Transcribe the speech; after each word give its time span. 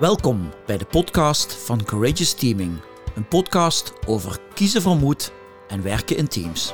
Welkom 0.00 0.52
bij 0.66 0.78
de 0.78 0.84
podcast 0.84 1.54
van 1.54 1.84
Courageous 1.84 2.34
Teaming. 2.34 2.80
Een 3.14 3.28
podcast 3.28 3.92
over 4.06 4.38
kiezen 4.54 4.82
van 4.82 4.98
moed 4.98 5.32
en 5.68 5.82
werken 5.82 6.16
in 6.16 6.28
teams. 6.28 6.72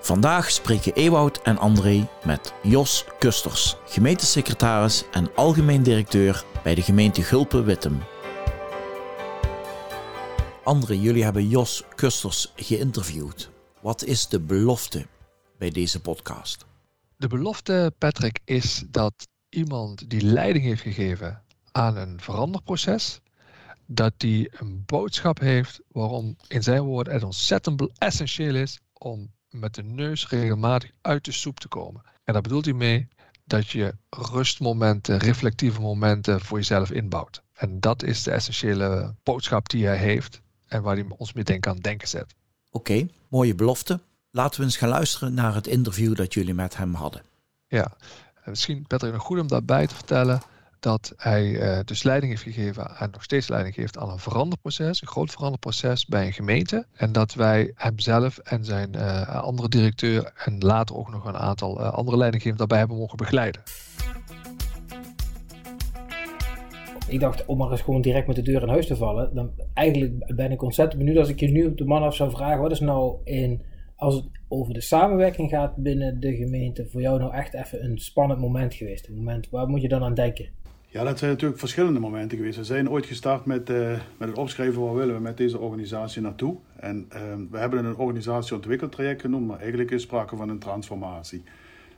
Vandaag 0.00 0.50
spreken 0.50 0.94
Ewout 0.94 1.42
en 1.42 1.58
André 1.58 2.08
met 2.24 2.52
Jos 2.62 3.04
Kusters, 3.18 3.76
gemeentesecretaris 3.86 5.04
en 5.12 5.34
algemeen 5.34 5.82
directeur 5.82 6.44
bij 6.62 6.74
de 6.74 6.82
gemeente 6.82 7.22
Gulpen-Wittem. 7.22 7.98
André, 10.64 10.94
jullie 10.94 11.24
hebben 11.24 11.48
Jos 11.48 11.84
Kusters 11.94 12.52
geïnterviewd. 12.56 13.50
Wat 13.80 14.04
is 14.04 14.28
de 14.28 14.40
belofte 14.40 15.06
bij 15.58 15.70
deze 15.70 16.00
podcast? 16.00 16.66
De 17.16 17.28
belofte, 17.28 17.92
Patrick, 17.98 18.40
is 18.44 18.84
dat 18.90 19.28
iemand 19.48 20.10
die 20.10 20.22
leiding 20.22 20.64
heeft 20.64 20.82
gegeven 20.82 21.44
aan 21.76 21.96
een 21.96 22.20
veranderproces, 22.20 23.20
dat 23.86 24.12
die 24.16 24.50
een 24.50 24.82
boodschap 24.86 25.38
heeft 25.38 25.80
waarom 25.88 26.36
in 26.48 26.62
zijn 26.62 26.82
woorden 26.82 27.12
het 27.12 27.22
ontzettend 27.22 27.98
essentieel 27.98 28.54
is 28.54 28.80
om 28.92 29.30
met 29.50 29.74
de 29.74 29.82
neus 29.82 30.28
regelmatig 30.28 30.90
uit 31.00 31.24
de 31.24 31.32
soep 31.32 31.60
te 31.60 31.68
komen. 31.68 32.02
En 32.24 32.32
daar 32.32 32.42
bedoelt 32.42 32.64
hij 32.64 32.74
mee 32.74 33.08
dat 33.44 33.68
je 33.68 33.94
rustmomenten, 34.10 35.18
reflectieve 35.18 35.80
momenten 35.80 36.40
voor 36.40 36.58
jezelf 36.58 36.90
inbouwt. 36.90 37.42
En 37.52 37.80
dat 37.80 38.02
is 38.02 38.22
de 38.22 38.30
essentiële 38.30 39.14
boodschap 39.22 39.68
die 39.68 39.86
hij 39.86 39.98
heeft 39.98 40.40
en 40.66 40.82
waar 40.82 40.96
hij 40.96 41.06
ons 41.16 41.32
mee 41.32 41.44
denken 41.44 41.70
aan 41.70 41.78
denken 41.78 42.08
zet. 42.08 42.34
Oké, 42.70 43.08
mooie 43.28 43.54
belofte. 43.54 44.00
Laten 44.30 44.60
we 44.60 44.66
eens 44.66 44.76
gaan 44.76 44.88
luisteren 44.88 45.34
naar 45.34 45.54
het 45.54 45.66
interview 45.66 46.16
dat 46.16 46.34
jullie 46.34 46.54
met 46.54 46.76
hem 46.76 46.94
hadden. 46.94 47.22
Ja, 47.68 47.96
misschien 48.44 48.86
Patrick 48.86 49.12
nog 49.12 49.22
goed 49.22 49.40
om 49.40 49.48
daarbij 49.48 49.86
te 49.86 49.94
vertellen 49.94 50.42
dat 50.86 51.12
hij 51.16 51.44
uh, 51.44 51.78
dus 51.84 52.02
leiding 52.02 52.32
heeft 52.32 52.56
gegeven 52.56 52.96
en 52.98 53.10
nog 53.10 53.22
steeds 53.22 53.48
leiding 53.48 53.74
geeft 53.74 53.98
aan 53.98 54.10
een 54.10 54.18
veranderproces, 54.18 55.02
een 55.02 55.08
groot 55.08 55.30
veranderproces 55.30 56.06
bij 56.06 56.26
een 56.26 56.32
gemeente. 56.32 56.86
En 56.96 57.12
dat 57.12 57.34
wij 57.34 57.72
hemzelf 57.74 58.38
en 58.38 58.64
zijn 58.64 58.90
uh, 58.96 59.42
andere 59.42 59.68
directeur 59.68 60.32
en 60.44 60.58
later 60.58 60.96
ook 60.96 61.10
nog 61.10 61.24
een 61.24 61.36
aantal 61.36 61.80
uh, 61.80 61.92
andere 61.92 62.16
leidinggevenden 62.16 62.58
daarbij 62.58 62.78
hebben 62.78 62.96
mogen 62.96 63.16
begeleiden. 63.16 63.62
Ik 67.08 67.20
dacht, 67.20 67.46
om 67.46 67.58
maar 67.58 67.70
eens 67.70 67.80
gewoon 67.80 68.00
direct 68.00 68.26
met 68.26 68.36
de 68.36 68.42
deur 68.42 68.62
in 68.62 68.68
huis 68.68 68.86
te 68.86 68.96
vallen. 68.96 69.34
Dan 69.34 69.50
eigenlijk 69.74 70.36
ben 70.36 70.52
ik 70.52 70.62
ontzettend 70.62 70.98
benieuwd 70.98 71.18
als 71.18 71.28
ik 71.28 71.40
je 71.40 71.48
nu 71.48 71.66
op 71.66 71.78
de 71.78 71.84
man 71.84 72.02
af 72.02 72.14
zou 72.14 72.30
vragen. 72.30 72.62
Wat 72.62 72.72
is 72.72 72.80
nou 72.80 73.16
in, 73.24 73.62
als 73.96 74.14
het 74.14 74.24
over 74.48 74.74
de 74.74 74.80
samenwerking 74.80 75.50
gaat 75.50 75.76
binnen 75.76 76.20
de 76.20 76.36
gemeente, 76.36 76.86
voor 76.86 77.00
jou 77.00 77.18
nou 77.18 77.32
echt 77.32 77.54
even 77.54 77.84
een 77.84 77.98
spannend 77.98 78.40
moment 78.40 78.74
geweest? 78.74 79.08
Een 79.08 79.14
moment, 79.14 79.50
waar 79.50 79.68
moet 79.68 79.82
je 79.82 79.88
dan 79.88 80.02
aan 80.02 80.14
denken? 80.14 80.64
Ja, 80.96 81.04
dat 81.04 81.18
zijn 81.18 81.30
natuurlijk 81.30 81.60
verschillende 81.60 82.00
momenten 82.00 82.38
geweest. 82.38 82.56
We 82.56 82.64
zijn 82.64 82.90
ooit 82.90 83.06
gestart 83.06 83.44
met, 83.44 83.70
uh, 83.70 83.98
met 84.18 84.28
het 84.28 84.38
opschrijven 84.38 84.82
waar 84.82 84.94
willen 84.94 85.14
we 85.14 85.20
met 85.20 85.36
deze 85.36 85.58
organisatie 85.58 86.22
naartoe. 86.22 86.56
En 86.76 87.08
uh, 87.14 87.20
we 87.50 87.58
hebben 87.58 87.84
een 87.84 87.96
organisatieontwikkeltraject 87.96 89.20
genoemd, 89.20 89.46
maar 89.46 89.58
eigenlijk 89.58 89.90
is 89.90 90.02
sprake 90.02 90.36
van 90.36 90.48
een 90.48 90.58
transformatie. 90.58 91.42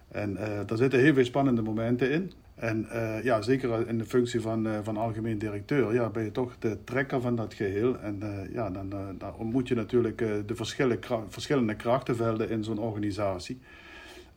En 0.09 0.31
uh, 0.31 0.39
daar 0.67 0.77
zitten 0.79 1.01
heel 1.01 1.15
veel 1.15 1.25
spannende 1.25 1.63
momenten 1.63 2.11
in. 2.11 2.33
En 2.55 2.89
ja, 3.23 3.43
zeker 3.43 3.89
in 3.89 3.99
de 3.99 4.05
functie 4.05 4.41
van, 4.41 4.69
van 4.83 4.97
algemeen 4.97 5.39
directeur, 5.39 5.95
ja, 5.95 6.09
ben 6.09 6.25
je 6.25 6.33
toch 6.33 6.57
de 6.59 6.79
trekker 6.85 7.21
van 7.21 7.37
dat 7.37 7.55
geheel. 7.55 7.99
En 7.99 8.23
ja, 8.53 8.71
dan, 8.71 8.89
dan 9.19 9.35
ontmoet 9.37 9.69
je 9.69 9.75
natuurlijk 9.75 10.19
de 10.19 10.55
verschillende, 10.55 10.99
verschillende 11.29 11.75
krachtenvelden 11.75 12.51
in 12.51 12.65
zo'n 12.65 12.79
organisatie. 12.79 13.59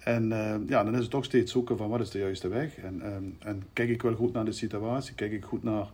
En 0.04 0.24
uh, 0.32 0.56
ja, 0.68 0.84
dan 0.84 0.94
is 0.94 1.02
het 1.02 1.10
toch 1.10 1.26
steeds 1.26 1.52
zoeken 1.52 1.78
van 1.78 1.90
wat 1.90 2.00
is 2.00 2.10
de 2.10 2.20
juiste 2.20 2.48
weg. 2.48 2.78
En, 2.78 3.06
um, 3.06 3.36
en 3.40 3.64
kijk 3.74 3.90
ik 3.90 4.02
wel 4.02 4.14
goed 4.14 4.34
naar 4.34 4.46
de 4.46 4.52
situatie, 4.52 5.16
kijk 5.16 5.32
ik 5.32 5.44
goed 5.44 5.64
naar 5.64 5.86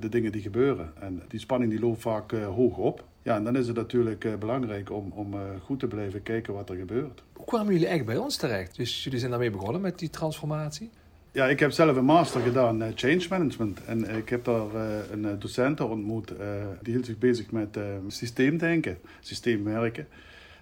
de 0.00 0.08
dingen 0.08 0.32
die 0.32 0.42
gebeuren. 0.42 0.92
En 1.00 1.22
die 1.28 1.40
spanning 1.40 1.70
die 1.70 1.80
loopt 1.80 2.00
vaak 2.00 2.32
uh, 2.32 2.46
hoog 2.46 2.76
op. 2.76 3.04
Ja, 3.22 3.36
en 3.36 3.44
dan 3.44 3.56
is 3.56 3.66
het 3.66 3.76
natuurlijk 3.76 4.24
uh, 4.24 4.34
belangrijk 4.34 4.90
om, 4.90 5.12
om 5.14 5.34
goed 5.64 5.78
te 5.78 5.86
blijven 5.86 6.22
kijken 6.22 6.54
wat 6.54 6.70
er 6.70 6.76
gebeurt. 6.76 7.22
Hoe 7.32 7.46
kwamen 7.46 7.72
jullie 7.72 7.86
eigenlijk 7.86 8.16
bij 8.16 8.26
ons 8.26 8.36
terecht? 8.36 8.76
Dus 8.76 9.04
jullie 9.04 9.18
zijn 9.18 9.30
daarmee 9.30 9.50
begonnen 9.50 9.80
met 9.80 9.98
die 9.98 10.10
transformatie? 10.10 10.90
Ja, 11.32 11.46
ik 11.46 11.60
heb 11.60 11.70
zelf 11.70 11.96
een 11.96 12.04
master 12.04 12.40
gedaan, 12.40 12.92
Change 12.94 13.26
Management. 13.30 13.84
En 13.84 14.16
ik 14.16 14.28
heb 14.28 14.44
daar 14.44 14.74
een 15.12 15.38
docent 15.38 15.80
ontmoet, 15.80 16.32
die 16.82 16.92
hield 16.92 17.06
zich 17.06 17.18
bezig 17.18 17.50
met 17.50 17.78
systeemdenken, 18.08 18.98
systeemwerken. 19.20 20.06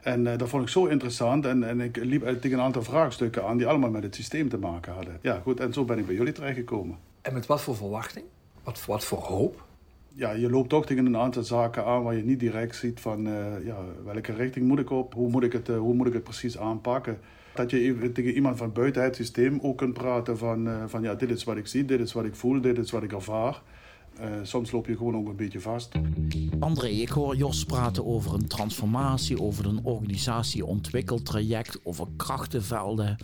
En 0.05 0.27
uh, 0.27 0.37
dat 0.37 0.49
vond 0.49 0.63
ik 0.63 0.69
zo 0.69 0.87
interessant. 0.87 1.47
En, 1.47 1.69
en 1.69 1.81
ik 1.81 1.97
liep 1.97 2.41
tegen 2.41 2.59
een 2.59 2.65
aantal 2.65 2.83
vraagstukken 2.83 3.45
aan 3.45 3.57
die 3.57 3.67
allemaal 3.67 3.91
met 3.91 4.03
het 4.03 4.15
systeem 4.15 4.49
te 4.49 4.59
maken 4.59 4.93
hadden. 4.93 5.19
Ja, 5.21 5.41
goed. 5.43 5.61
En 5.61 5.73
zo 5.73 5.85
ben 5.85 5.99
ik 5.99 6.07
bij 6.07 6.15
jullie 6.15 6.33
terechtgekomen. 6.33 6.97
En 7.23 7.33
met 7.33 7.47
wat 7.47 7.63
voor 7.63 7.77
verwachting? 7.77 8.25
Wat, 8.63 8.85
wat 8.85 9.05
voor 9.05 9.19
hoop? 9.19 9.65
Ja, 10.09 10.31
je 10.31 10.51
loopt 10.51 10.69
toch 10.69 10.87
tegen 10.87 11.07
een 11.07 11.17
aantal 11.17 11.43
zaken 11.43 11.85
aan 11.85 12.03
waar 12.03 12.15
je 12.15 12.25
niet 12.25 12.41
direct 12.41 12.77
ziet 12.77 13.01
van 13.01 13.27
uh, 13.27 13.35
ja, 13.65 13.77
welke 14.05 14.33
richting 14.33 14.67
moet 14.67 14.79
ik 14.79 14.91
op? 14.91 15.15
Hoe 15.15 15.31
moet 15.31 15.43
ik 15.43 15.53
het, 15.53 15.69
uh, 15.69 15.79
hoe 15.79 15.95
moet 15.95 16.07
ik 16.07 16.13
het 16.13 16.25
precies 16.25 16.59
aanpakken? 16.59 17.19
Dat 17.55 17.71
je 17.71 18.13
tegen 18.13 18.33
iemand 18.33 18.57
van 18.57 18.73
buiten 18.73 19.03
het 19.03 19.17
systeem 19.17 19.59
ook 19.63 19.79
kunt 19.79 19.93
praten 19.93 20.39
van, 20.39 20.69
van 20.87 21.03
ja, 21.03 21.15
dit 21.15 21.31
is 21.31 21.45
wat 21.45 21.57
ik 21.57 21.67
zie, 21.67 21.85
dit 21.85 22.01
is 22.01 22.13
wat 22.13 22.25
ik 22.25 22.35
voel, 22.35 22.61
dit 22.61 22.79
is 22.79 22.91
wat 22.91 23.03
ik 23.03 23.13
ervaar. 23.13 23.63
Uh, 24.21 24.27
soms 24.43 24.71
loop 24.71 24.87
je 24.87 24.97
gewoon 24.97 25.17
ook 25.17 25.29
een 25.29 25.37
beetje 25.37 25.61
vast. 25.61 25.93
André, 26.59 26.87
ik 26.89 27.09
hoor 27.09 27.37
Jos 27.37 27.65
praten 27.65 28.07
over 28.07 28.35
een 28.35 28.49
transformatie, 28.49 29.41
over 29.41 29.67
een 29.67 29.85
organisatieontwikkeltraject, 29.85 31.79
over 31.85 32.07
krachtenvelden. 32.17 33.17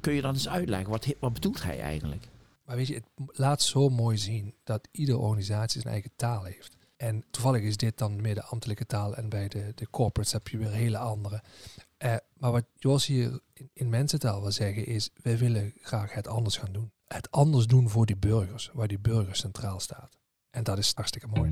Kun 0.00 0.12
je 0.12 0.22
dat 0.22 0.34
eens 0.34 0.48
uitleggen? 0.48 0.90
Wat, 0.90 1.06
wat 1.20 1.32
bedoelt 1.32 1.62
hij 1.62 1.80
eigenlijk? 1.80 2.28
Maar 2.64 2.76
weet 2.76 2.86
je, 2.86 2.94
het 2.94 3.04
laat 3.38 3.62
zo 3.62 3.88
mooi 3.88 4.18
zien 4.18 4.54
dat 4.64 4.88
iedere 4.90 5.18
organisatie 5.18 5.80
zijn 5.80 5.92
eigen 5.92 6.12
taal 6.16 6.44
heeft. 6.44 6.76
En 6.96 7.24
toevallig 7.30 7.62
is 7.62 7.76
dit 7.76 7.98
dan 7.98 8.20
meer 8.20 8.34
de 8.34 8.44
ambtelijke 8.44 8.86
taal 8.86 9.16
en 9.16 9.28
bij 9.28 9.48
de, 9.48 9.72
de 9.74 9.90
corporates 9.90 10.32
heb 10.32 10.48
je 10.48 10.58
weer 10.58 10.70
hele 10.70 10.98
andere. 10.98 11.42
Uh, 12.04 12.16
maar 12.36 12.52
wat 12.52 12.64
Jos 12.74 13.06
hier 13.06 13.40
in, 13.52 13.70
in 13.72 13.88
mensentaal 13.88 14.40
wil 14.40 14.52
zeggen 14.52 14.86
is, 14.86 15.10
wij 15.22 15.38
willen 15.38 15.72
graag 15.80 16.12
het 16.12 16.28
anders 16.28 16.56
gaan 16.56 16.72
doen. 16.72 16.92
Het 17.06 17.30
anders 17.30 17.66
doen 17.66 17.88
voor 17.88 18.06
die 18.06 18.16
burgers, 18.16 18.70
waar 18.72 18.88
die 18.88 18.98
burger 18.98 19.36
centraal 19.36 19.80
staat. 19.80 20.18
En 20.50 20.64
dat 20.64 20.78
is 20.78 20.92
hartstikke 20.94 21.26
mooi. 21.26 21.50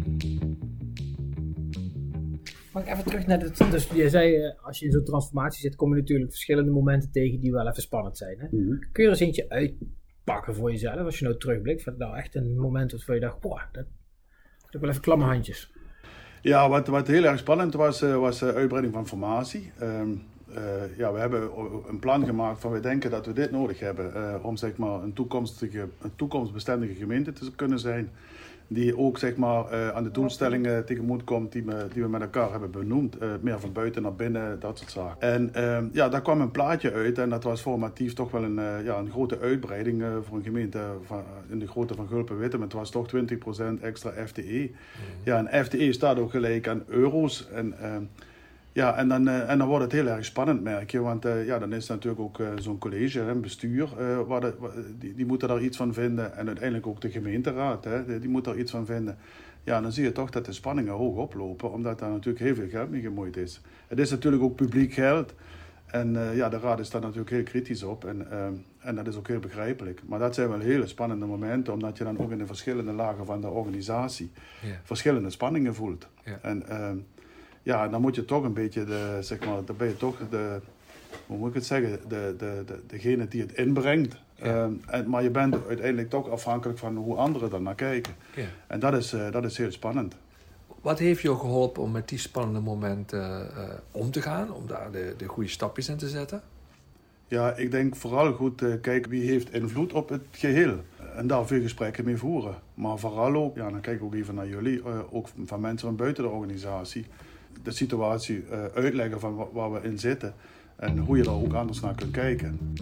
Mag 2.73 2.83
ik 2.83 2.93
even 2.93 3.05
terug 3.05 3.27
naar 3.27 3.41
het. 3.41 3.57
Dus 3.57 3.89
je 3.89 4.09
zei, 4.09 4.35
eh, 4.35 4.65
als 4.65 4.79
je 4.79 4.87
in 4.87 4.93
zo'n 4.93 5.05
transformatie 5.05 5.61
zit, 5.61 5.77
kom 5.77 5.95
je 5.95 6.01
natuurlijk 6.01 6.31
verschillende 6.31 6.71
momenten 6.71 7.11
tegen 7.11 7.41
die 7.41 7.53
wel 7.53 7.69
even 7.69 7.83
spannend 7.83 8.17
zijn. 8.17 8.39
Hè? 8.39 8.47
Mhm. 8.51 8.79
Kun 8.79 9.03
je 9.03 9.03
er 9.03 9.09
eens 9.09 9.21
eentje 9.21 9.49
uitpakken 9.49 10.55
voor 10.55 10.71
jezelf, 10.71 11.01
als 11.01 11.19
je 11.19 11.25
nou 11.25 11.39
terugblikt? 11.39 11.83
Van 11.83 11.95
nou 11.99 12.17
echt 12.17 12.35
een 12.35 12.59
moment 12.59 12.93
waarvan 12.93 13.15
je 13.15 13.21
dacht, 13.21 13.41
boah, 13.41 13.63
dat 13.73 13.87
heb 14.71 14.81
wel 14.81 14.91
even 14.91 15.03
klamme 15.03 15.25
handjes. 15.25 15.73
Ja, 16.43 16.69
wat, 16.69 16.87
wat 16.87 17.07
heel 17.07 17.25
erg 17.25 17.39
spannend 17.39 17.75
was, 17.75 18.03
eh, 18.03 18.17
was 18.17 18.39
de 18.39 18.55
uitbreiding 18.55 18.95
van 18.95 19.07
formatie. 19.07 19.73
Ehm, 19.79 20.17
uh, 20.57 20.99
ja, 20.99 21.13
we 21.13 21.19
hebben 21.19 21.51
een 21.89 21.99
plan 21.99 22.25
gemaakt 22.25 22.61
van 22.61 22.73
we 22.73 22.81
denken 22.81 23.11
dat 23.11 23.27
we 23.27 23.33
dit 23.33 23.51
nodig 23.51 23.81
hebben 23.81 24.13
uh, 24.17 24.35
om 24.43 24.57
zeg 24.57 24.77
maar, 24.77 25.03
een, 25.03 25.13
toekomstige, 25.13 25.89
een 26.03 26.17
toekomstbestendige 26.17 26.95
gemeente 26.95 27.33
te 27.33 27.55
kunnen 27.55 27.79
zijn 27.79 28.11
die 28.69 28.99
ook 28.99 29.19
zeg 29.19 29.37
maar, 29.37 29.73
uh, 29.73 29.89
aan 29.89 30.03
de 30.03 30.11
doelstellingen 30.11 30.85
tegemoet 30.85 31.25
komt 31.25 31.53
die 31.53 31.63
we, 31.63 31.87
die 31.93 32.03
we 32.03 32.09
met 32.09 32.21
elkaar 32.21 32.51
hebben 32.51 32.71
benoemd. 32.71 33.17
Meer 33.41 33.61
van 33.61 33.73
buiten 33.73 34.03
naar 34.03 34.15
binnen, 34.15 34.61
dat 34.61 34.79
soort 34.79 34.91
zaken. 34.91 35.21
En 35.21 35.51
uh, 35.57 35.79
ja, 35.93 36.09
daar 36.09 36.23
kwam 36.23 36.41
een 36.41 36.51
plaatje 36.51 36.93
uit 36.93 37.19
en 37.19 37.29
dat 37.29 37.45
was 37.45 37.61
formatief 37.61 38.13
toch 38.13 38.31
wel 38.31 38.43
een, 38.45 38.85
ja, 38.85 38.99
een 38.99 39.11
grote 39.11 39.39
uitbreiding 39.39 40.05
voor 40.27 40.37
een 40.37 40.45
gemeente 40.45 40.81
van, 41.03 41.23
in 41.49 41.59
de 41.59 41.67
grootte 41.67 41.95
van 41.95 42.09
Gulpen-Wittem. 42.09 42.61
Het 42.61 42.73
was 42.73 42.91
toch 42.91 43.07
20% 43.15 43.81
extra 43.81 44.11
FTE. 44.27 44.71
Mm. 44.71 45.23
Ja, 45.25 45.47
en 45.47 45.65
FTE 45.65 45.93
staat 45.93 46.19
ook 46.19 46.31
gelijk 46.31 46.69
aan 46.69 46.85
euro's. 46.87 47.49
En 47.51 47.79
ehm, 47.81 48.03
ja, 48.77 48.97
en 48.97 49.09
dan, 49.09 49.29
uh, 49.29 49.51
en 49.51 49.59
dan 49.59 49.69
wordt 49.69 49.85
het 49.85 49.93
heel 49.93 50.07
erg 50.07 50.25
spannend, 50.25 50.63
merk 50.63 50.91
je. 50.91 51.01
Want 51.01 51.27
uh, 51.27 51.47
ja, 51.47 51.59
dan 51.59 51.73
is 51.73 51.89
natuurlijk 51.89 52.23
ook 52.23 52.39
uh, 52.39 52.49
zo'n 52.57 52.79
college, 52.79 53.21
een 53.21 53.41
bestuur, 53.41 53.89
waar 54.27 54.41
de, 54.41 54.55
die, 54.99 55.15
die 55.15 55.27
moeten 55.27 55.49
daar 55.49 55.63
iets 55.63 55.77
van 55.77 55.95
vinden. 55.95 56.37
En 56.37 56.47
uiteindelijk 56.47 56.87
ook 56.87 57.01
de 57.01 57.11
gemeenteraad, 57.11 57.85
hè, 57.85 58.19
die 58.19 58.29
moet 58.29 58.45
daar 58.45 58.57
iets 58.57 58.71
van 58.71 58.87
vinden. 58.87 59.17
Ja, 59.65 59.81
dan 59.81 59.93
zie 59.93 60.05
je 60.05 60.13
toch 60.13 60.31
dat 60.31 60.45
de 60.45 60.53
spanningen 60.53 60.93
hoog 60.93 61.17
oplopen, 61.17 61.73
omdat 61.73 61.99
daar 61.99 62.11
natuurlijk 62.11 62.45
heel 62.45 62.55
veel 62.55 62.69
geld 62.69 62.91
mee 62.91 63.01
gemoeid 63.01 63.37
is. 63.37 63.61
Het 63.87 63.99
is 63.99 64.11
natuurlijk 64.11 64.43
ook 64.43 64.57
publiek 64.57 64.93
geld. 64.93 65.35
En 65.87 66.35
ja, 66.35 66.49
de 66.49 66.59
raad 66.59 66.79
is 66.79 66.91
daar 66.91 67.01
natuurlijk 67.01 67.31
heel 67.31 67.43
kritisch 67.43 67.83
op. 67.83 68.05
En, 68.05 68.27
en 68.79 68.95
dat 68.95 69.07
is 69.07 69.17
ook 69.17 69.29
heel 69.29 69.41
begrijpelijk. 69.41 70.01
Maar 70.07 70.19
dat 70.19 70.35
zijn 70.35 70.49
wel 70.49 70.59
hele 70.59 70.87
spannende 70.87 71.27
momenten, 71.27 71.73
omdat 71.73 71.99
je 71.99 72.05
dan 72.05 72.19
ook 72.19 72.31
in 72.31 72.39
de 72.39 72.47
verschillende 72.47 72.93
lagen 72.93 73.27
van 73.27 73.41
de 73.41 73.49
organisatie 73.49 74.31
verschillende 74.83 75.31
spanningen 75.31 75.75
voelt. 75.75 76.09
En 76.43 76.69
ehm, 76.69 76.97
ja, 77.67 77.89
dan 77.89 78.01
moet 78.01 78.15
je 78.15 78.25
toch 78.25 78.45
een 78.45 78.53
beetje, 78.53 78.85
de, 78.85 79.19
zeg 79.21 79.39
maar, 79.39 79.65
dan 79.65 79.77
ben 79.77 79.89
je 79.89 79.97
toch 79.97 80.17
de, 80.31 80.61
hoe 81.27 81.39
moet 81.39 81.49
ik 81.49 81.55
het 81.55 81.67
zeggen, 81.67 81.99
de, 82.09 82.35
de, 82.39 82.63
de, 82.67 82.81
degene 82.87 83.29
die 83.29 83.41
het 83.41 83.53
inbrengt. 83.53 84.17
Ehm, 84.39 84.73
en, 84.87 85.09
maar 85.09 85.23
je 85.23 85.31
bent 85.31 85.67
uiteindelijk 85.67 86.11
toch 86.11 86.29
afhankelijk 86.29 86.79
van 86.79 86.97
hoe 86.97 87.17
anderen 87.17 87.53
er 87.53 87.63
naar 87.63 87.75
kijken. 87.75 88.15
Ja. 88.35 88.45
En 88.67 88.81
dat 88.81 88.95
is, 88.95 89.15
uh, 89.15 89.31
dat 89.31 89.45
is 89.45 89.57
heel 89.57 89.73
spannend. 89.73 90.17
Wat 90.81 90.99
heeft 90.99 91.23
jou 91.23 91.39
geholpen 91.39 91.83
om 91.83 91.91
met 91.91 92.09
die 92.09 92.19
spannende 92.19 92.61
momenten 92.61 93.51
uh, 93.57 93.63
om 93.91 94.11
te 94.11 94.23
gaan, 94.23 94.53
om 94.53 94.67
daar 94.67 94.91
de, 94.91 95.15
de 95.17 95.27
goede 95.27 95.51
stapjes 95.51 95.89
in 95.89 95.97
te 95.97 96.09
zetten? 96.09 96.43
Ja, 97.29 97.57
ik 97.57 97.71
denk 97.71 97.97
vooral 97.97 98.33
goed 98.33 98.63
uh, 98.63 98.75
kijken 98.81 99.11
wie 99.11 99.31
heeft 99.31 99.53
invloed 99.53 99.93
op 99.93 100.09
het 100.09 100.23
geheel. 100.31 100.77
En 101.17 101.27
daar 101.27 101.47
veel 101.47 101.63
gesprekken 101.63 102.05
mee 102.05 102.17
voeren. 102.17 102.55
Maar 102.75 102.99
vooral 102.99 103.35
ook, 103.35 103.57
ja, 103.57 103.71
dan 103.71 103.81
kijk 103.81 103.97
ik 103.97 104.03
ook 104.03 104.15
even 104.15 104.35
naar 104.35 104.49
jullie, 104.49 104.83
ook 105.11 105.29
van 105.45 105.61
mensen 105.61 105.89
van 105.89 105.97
buiten 105.97 106.25
de 106.25 106.31
organisatie. 106.31 107.07
De 107.63 107.71
situatie 107.71 108.45
uitleggen 108.75 109.21
van 109.21 109.49
waar 109.53 109.73
we 109.73 109.81
in 109.81 109.99
zitten. 109.99 110.35
En 110.77 110.99
hoe 110.99 111.17
je 111.17 111.23
daar 111.23 111.35
ook 111.35 111.53
anders 111.53 111.81
naar 111.81 111.95
kunt 111.95 112.11
kijken. 112.11 112.75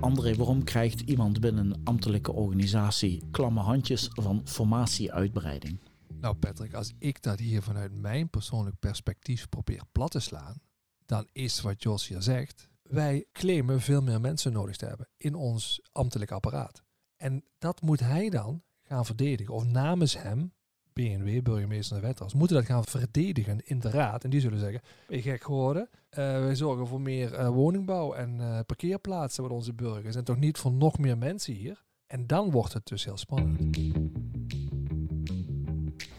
André, 0.00 0.34
waarom 0.34 0.64
krijgt 0.64 1.00
iemand 1.00 1.40
binnen 1.40 1.64
een 1.64 1.80
ambtelijke 1.84 2.32
organisatie 2.32 3.22
klamme 3.30 3.60
handjes 3.60 4.08
van 4.12 4.40
formatieuitbreiding? 4.44 5.78
Nou 6.20 6.34
Patrick, 6.34 6.74
als 6.74 6.92
ik 6.98 7.22
dat 7.22 7.38
hier 7.38 7.62
vanuit 7.62 8.00
mijn 8.00 8.30
persoonlijk 8.30 8.78
perspectief 8.78 9.48
probeer 9.48 9.82
plat 9.92 10.10
te 10.10 10.20
slaan, 10.20 10.60
dan 11.06 11.28
is 11.32 11.60
wat 11.60 11.82
Jos 11.82 12.08
hier 12.08 12.22
zegt, 12.22 12.68
wij 12.82 13.26
claimen 13.32 13.80
veel 13.80 14.02
meer 14.02 14.20
mensen 14.20 14.52
nodig 14.52 14.76
te 14.76 14.86
hebben 14.86 15.08
in 15.16 15.34
ons 15.34 15.80
ambtelijk 15.92 16.30
apparaat. 16.30 16.82
En 17.16 17.44
dat 17.58 17.80
moet 17.80 18.00
hij 18.00 18.28
dan 18.30 18.62
gaan 18.82 19.06
verdedigen, 19.06 19.54
of 19.54 19.64
namens 19.64 20.22
hem 20.22 20.52
BNW, 20.92 21.42
burgemeester 21.42 21.96
en 21.96 22.02
wethouders, 22.02 22.38
moeten 22.38 22.56
dat 22.56 22.66
gaan 22.66 22.84
verdedigen 22.84 23.60
in 23.64 23.78
de 23.78 23.90
raad. 23.90 24.24
En 24.24 24.30
die 24.30 24.40
zullen 24.40 24.58
zeggen, 24.58 24.80
ben 25.06 25.16
je 25.16 25.22
gek 25.22 25.42
geworden? 25.42 25.88
Uh, 25.92 26.16
wij 26.16 26.54
zorgen 26.54 26.86
voor 26.86 27.00
meer 27.00 27.32
uh, 27.32 27.48
woningbouw 27.48 28.12
en 28.12 28.36
uh, 28.40 28.60
parkeerplaatsen 28.66 29.42
met 29.42 29.52
onze 29.52 29.74
burgers. 29.74 30.16
En 30.16 30.24
toch 30.24 30.38
niet 30.38 30.58
voor 30.58 30.72
nog 30.72 30.98
meer 30.98 31.18
mensen 31.18 31.54
hier? 31.54 31.84
En 32.06 32.26
dan 32.26 32.50
wordt 32.50 32.72
het 32.72 32.86
dus 32.86 33.04
heel 33.04 33.16
spannend. 33.16 33.76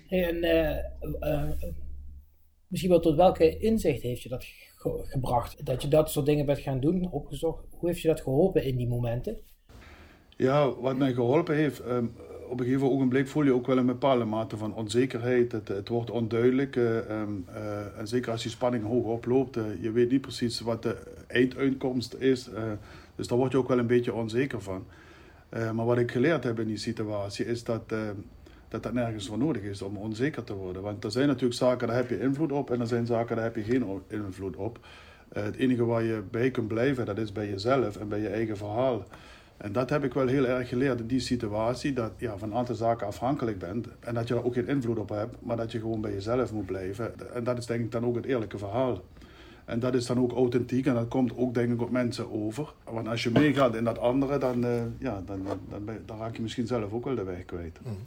en 0.08 0.40
misschien 2.68 2.92
wel 2.92 3.00
tot 3.00 3.16
welke 3.16 3.58
inzicht 3.58 4.02
heeft 4.02 4.22
je 4.22 4.30
dat 4.30 4.44
ge 4.76 5.04
gebracht? 5.04 5.66
Dat 5.66 5.82
je 5.82 5.88
dat 5.88 6.12
soort 6.12 6.26
dingen 6.26 6.46
bent 6.46 6.60
gaan 6.60 6.80
doen, 6.80 7.12
opgezocht. 7.12 7.66
Hoe 7.70 7.90
heeft 7.90 8.02
je 8.02 8.08
dat 8.08 8.22
geholpen 8.22 8.64
in 8.64 8.78
die 8.78 8.88
momenten? 8.88 9.38
Ja, 10.38 10.76
wat 10.80 10.98
mij 10.98 11.14
geholpen 11.14 11.56
heeft... 11.56 11.80
Um, 11.80 12.16
op 12.52 12.60
een 12.60 12.66
gegeven 12.66 12.92
ogenblik 12.92 13.28
voel 13.28 13.44
je 13.44 13.54
ook 13.54 13.68
wel 13.68 13.78
een 13.78 13.86
bepaalde 13.86 14.26
mate 14.26 14.58
van 14.58 14.74
onzekerheid. 14.74 15.52
Het, 15.52 15.68
het 15.68 15.88
wordt 15.88 16.12
onduidelijk. 16.12 16.76
Uh, 16.76 16.96
um, 16.96 17.46
uh, 17.50 18.00
en 18.00 18.08
zeker 18.08 18.32
als 18.32 18.42
die 18.42 18.52
spanning 18.52 18.84
hoog 18.84 19.06
oploopt. 19.06 19.58
Uh, 19.58 19.64
je 19.82 19.92
weet 19.92 20.12
niet 20.12 20.22
precies 20.22 20.60
wat 20.60 20.84
de 20.84 20.98
einduitkomst 21.28 22.14
is. 22.14 22.50
dus 23.16 23.28
daar 23.28 23.38
word 23.38 23.52
je 23.52 23.58
ook 23.58 23.68
wel 23.68 23.80
een 23.80 23.88
beetje 23.88 24.14
onzeker 24.14 24.62
van. 24.62 24.86
maar 25.50 25.86
wat 25.86 25.98
ik 25.98 26.12
geleerd 26.12 26.44
heb 26.44 26.60
in 26.60 26.68
die 26.68 26.78
situatie 26.78 27.46
is 27.46 27.64
dat, 27.64 27.90
dat 28.68 28.84
dat 28.84 28.94
nergens 28.94 29.28
voor 29.28 29.38
nodig 29.38 29.62
is 29.62 29.82
om 29.82 29.98
onzeker 29.98 30.44
te 30.44 30.54
worden. 30.54 30.82
Want 30.82 31.04
er 31.04 31.12
zijn 31.12 31.28
natuurlijk 31.28 31.60
zaken, 31.60 31.88
daar 31.88 31.96
heb 31.96 32.10
je 32.10 32.20
invloed 32.20 32.52
op. 32.52 32.72
En 32.72 32.80
er 32.80 32.88
zijn 32.88 33.06
zaken, 33.06 33.36
daar 33.36 33.46
heb 33.46 33.56
je 33.56 33.64
geen 33.64 34.02
invloed 34.08 34.56
op. 34.56 34.80
het 35.34 35.56
enige 35.56 35.86
waar 35.86 36.04
je 36.04 36.22
bij 36.32 36.52
kunt 36.52 36.68
blijven, 36.68 37.06
dat 37.06 37.18
is 37.18 37.32
bij 37.32 37.50
jezelf 37.50 37.98
en 37.98 38.08
bij 38.08 38.20
je 38.20 38.30
eigen 38.30 38.58
verhaal. 38.58 39.04
En 39.62 39.72
dat 39.72 39.90
heb 39.90 40.04
ik 40.04 40.14
wel 40.14 40.28
heel 40.28 40.46
erg 40.46 40.70
geleerd 40.70 41.00
in 41.00 41.08
die 41.08 41.20
situatie. 41.20 41.94
Dat 41.94 42.12
je 42.18 42.26
ja, 42.26 42.38
van 42.38 42.52
een 42.52 42.58
aantal 42.58 42.76
zaken 42.76 43.08
afhankelijk 43.08 43.60
bent. 43.60 43.88
En 44.00 44.14
dat 44.14 44.28
je 44.28 44.34
daar 44.34 44.44
ook 44.44 44.54
geen 44.54 44.68
invloed 44.68 45.00
op 45.00 45.10
hebt. 45.10 45.36
Maar 45.40 45.58
dat 45.58 45.72
je 45.72 45.80
gewoon 45.80 46.02
bij 46.02 46.12
jezelf 46.12 46.54
moet 46.54 46.66
blijven. 46.66 47.34
En 47.34 47.44
dat 47.44 47.58
is 47.58 47.66
denk 47.66 47.84
ik 47.84 47.92
dan 47.92 48.06
ook 48.06 48.16
het 48.16 48.26
eerlijke 48.26 48.58
verhaal. 48.58 49.02
En 49.66 49.80
dat 49.80 49.94
is 49.96 50.06
dan 50.06 50.20
ook 50.20 50.32
authentiek. 50.32 50.86
En 50.86 50.94
dat 50.94 51.08
komt 51.08 51.38
ook 51.38 51.54
denk 51.54 51.74
ik 51.74 51.82
op 51.82 51.90
mensen 51.90 52.32
over. 52.32 52.74
Want 52.84 53.08
als 53.08 53.24
je 53.24 53.32
meegaat 53.32 53.76
in 53.76 53.84
dat 53.84 54.00
andere, 54.00 54.38
dan, 54.38 54.66
uh, 54.66 54.82
ja, 54.98 55.22
dan, 55.26 55.46
dan, 55.70 55.90
dan, 56.06 56.18
raak 56.18 56.36
je 56.36 56.42
misschien 56.42 56.68
zelf 56.68 56.92
ook 56.92 57.06
wel 57.06 57.16
de 57.16 57.24
weg 57.24 57.46
kwijt. 57.46 57.80
Mm. 57.84 57.98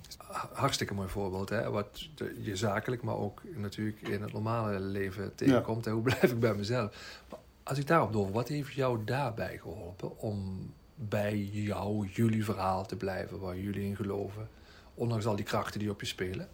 Hartstikke 0.52 0.94
mooi 0.94 1.08
voorbeeld. 1.08 1.48
Hè? 1.48 1.70
Wat 1.70 2.08
je 2.40 2.56
zakelijk, 2.56 3.02
maar 3.02 3.16
ook 3.16 3.42
natuurlijk 3.56 4.08
in 4.08 4.22
het 4.22 4.32
normale 4.32 4.80
leven 4.80 5.34
tegenkomt. 5.34 5.84
Ja. 5.84 5.92
Hoe 5.92 6.02
blijf 6.02 6.22
ik 6.22 6.40
bij 6.40 6.54
mezelf? 6.54 7.20
Maar 7.30 7.38
als 7.62 7.78
ik 7.78 7.86
daarop 7.86 8.12
door, 8.12 8.30
wat 8.30 8.48
heeft 8.48 8.72
jou 8.72 8.98
daarbij 9.04 9.58
geholpen 9.58 10.18
om 10.18 10.68
bij 10.94 11.38
jou, 11.52 12.06
jullie 12.06 12.44
verhaal 12.44 12.86
te 12.86 12.96
blijven, 12.96 13.38
waar 13.40 13.58
jullie 13.58 13.84
in 13.84 13.96
geloven, 13.96 14.48
ondanks 14.94 15.26
al 15.26 15.36
die 15.36 15.44
krachten 15.44 15.80
die 15.80 15.90
op 15.90 16.00
je 16.00 16.06
spelen? 16.06 16.48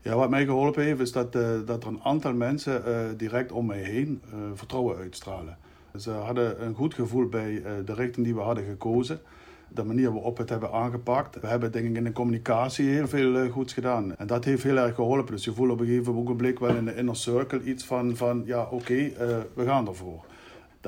Ja, 0.00 0.14
wat 0.14 0.30
mij 0.30 0.44
geholpen 0.44 0.82
heeft, 0.82 1.00
is 1.00 1.12
dat, 1.12 1.36
uh, 1.36 1.48
dat 1.66 1.82
er 1.82 1.88
een 1.88 2.02
aantal 2.02 2.34
mensen 2.34 2.82
uh, 2.86 2.98
direct 3.16 3.52
om 3.52 3.66
mij 3.66 3.82
heen 3.82 4.22
uh, 4.26 4.34
vertrouwen 4.54 4.96
uitstralen. 4.96 5.58
Ze 5.96 6.10
hadden 6.10 6.64
een 6.64 6.74
goed 6.74 6.94
gevoel 6.94 7.28
bij 7.28 7.62
de 7.84 7.94
richting 7.94 8.26
die 8.26 8.34
we 8.34 8.40
hadden 8.40 8.64
gekozen. 8.64 9.20
De 9.68 9.84
manier 9.84 10.12
waarop 10.12 10.36
we 10.36 10.40
het 10.40 10.50
hebben 10.50 10.72
aangepakt. 10.72 11.40
We 11.40 11.46
hebben 11.46 11.72
denk 11.72 11.88
ik 11.88 11.96
in 11.96 12.04
de 12.04 12.12
communicatie 12.12 12.88
heel 12.88 13.08
veel 13.08 13.48
goeds 13.48 13.72
gedaan. 13.72 14.16
En 14.16 14.26
dat 14.26 14.44
heeft 14.44 14.62
heel 14.62 14.76
erg 14.76 14.94
geholpen. 14.94 15.34
Dus 15.34 15.44
je 15.44 15.52
voelt 15.52 15.70
op 15.70 15.80
een 15.80 15.86
gegeven 15.86 16.14
moment 16.14 16.58
wel 16.58 16.76
in 16.76 16.84
de 16.84 16.94
inner 16.94 17.16
circle 17.16 17.62
iets 17.62 17.84
van, 17.84 18.16
van 18.16 18.42
ja 18.46 18.62
oké, 18.62 19.12
we 19.54 19.64
gaan 19.64 19.88
ervoor 19.88 20.24